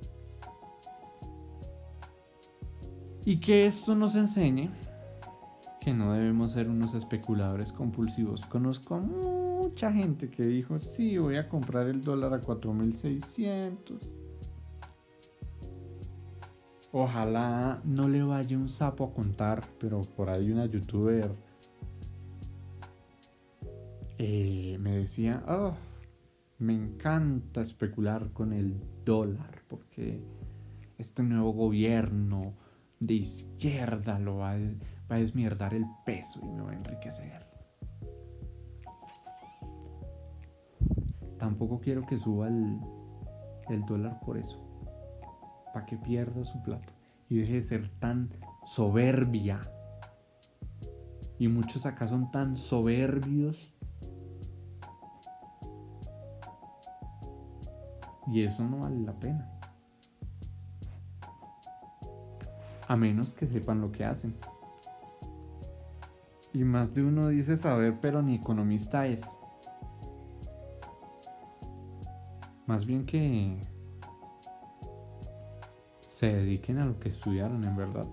Y 3.25 3.39
que 3.39 3.65
esto 3.65 3.95
nos 3.95 4.15
enseñe 4.15 4.69
que 5.83 5.93
no 5.93 6.13
debemos 6.13 6.51
ser 6.51 6.69
unos 6.69 6.93
especuladores 6.93 7.73
compulsivos. 7.73 8.45
Conozco 8.45 8.99
mucha 8.99 9.91
gente 9.91 10.29
que 10.29 10.43
dijo, 10.43 10.79
sí, 10.79 11.17
voy 11.17 11.35
a 11.35 11.49
comprar 11.49 11.87
el 11.87 12.01
dólar 12.01 12.33
a 12.33 12.39
4600. 12.39 14.09
Ojalá 16.93 17.81
no 17.83 18.07
le 18.07 18.23
vaya 18.23 18.57
un 18.57 18.69
sapo 18.69 19.05
a 19.05 19.13
contar, 19.13 19.67
pero 19.77 20.01
por 20.01 20.29
ahí 20.29 20.51
una 20.51 20.67
youtuber 20.67 21.35
eh, 24.19 24.77
me 24.79 24.99
decía, 24.99 25.43
oh, 25.49 25.73
me 26.59 26.75
encanta 26.75 27.61
especular 27.61 28.31
con 28.31 28.53
el 28.53 28.79
dólar 29.03 29.63
porque 29.67 30.23
este 30.97 31.23
nuevo 31.23 31.51
gobierno 31.51 32.53
de 33.01 33.15
izquierda 33.15 34.17
lo 34.19 34.37
va 34.37 34.51
a, 34.51 34.57
va 35.11 35.15
a 35.15 35.19
desmierdar 35.19 35.73
el 35.73 35.85
peso 36.05 36.39
y 36.43 36.49
me 36.49 36.61
va 36.61 36.71
a 36.71 36.75
enriquecer. 36.75 37.45
Tampoco 41.37 41.79
quiero 41.79 42.05
que 42.05 42.17
suba 42.17 42.47
el, 42.47 42.79
el 43.69 43.85
dólar 43.85 44.19
por 44.21 44.37
eso. 44.37 44.59
Para 45.73 45.85
que 45.85 45.97
pierda 45.97 46.45
su 46.45 46.61
plata 46.63 46.93
y 47.29 47.37
deje 47.39 47.53
de 47.53 47.63
ser 47.63 47.89
tan 47.99 48.29
soberbia. 48.65 49.61
Y 51.39 51.47
muchos 51.47 51.85
acá 51.85 52.07
son 52.07 52.31
tan 52.31 52.55
soberbios 52.55 53.73
Y 58.27 58.43
eso 58.43 58.63
no 58.63 58.79
vale 58.79 58.99
la 59.01 59.13
pena. 59.13 59.49
A 62.87 62.95
menos 62.95 63.33
que 63.33 63.45
sepan 63.45 63.81
lo 63.81 63.91
que 63.91 64.05
hacen. 64.05 64.35
Y 66.53 66.63
más 66.63 66.93
de 66.93 67.03
uno 67.03 67.29
dice 67.29 67.57
saber, 67.57 67.99
pero 67.99 68.21
ni 68.21 68.35
economista 68.35 69.07
es. 69.07 69.25
Más 72.67 72.85
bien 72.85 73.05
que 73.05 73.59
se 76.01 76.27
dediquen 76.27 76.77
a 76.77 76.85
lo 76.85 76.99
que 76.99 77.09
estudiaron 77.09 77.63
en 77.63 77.75
verdad. 77.75 78.07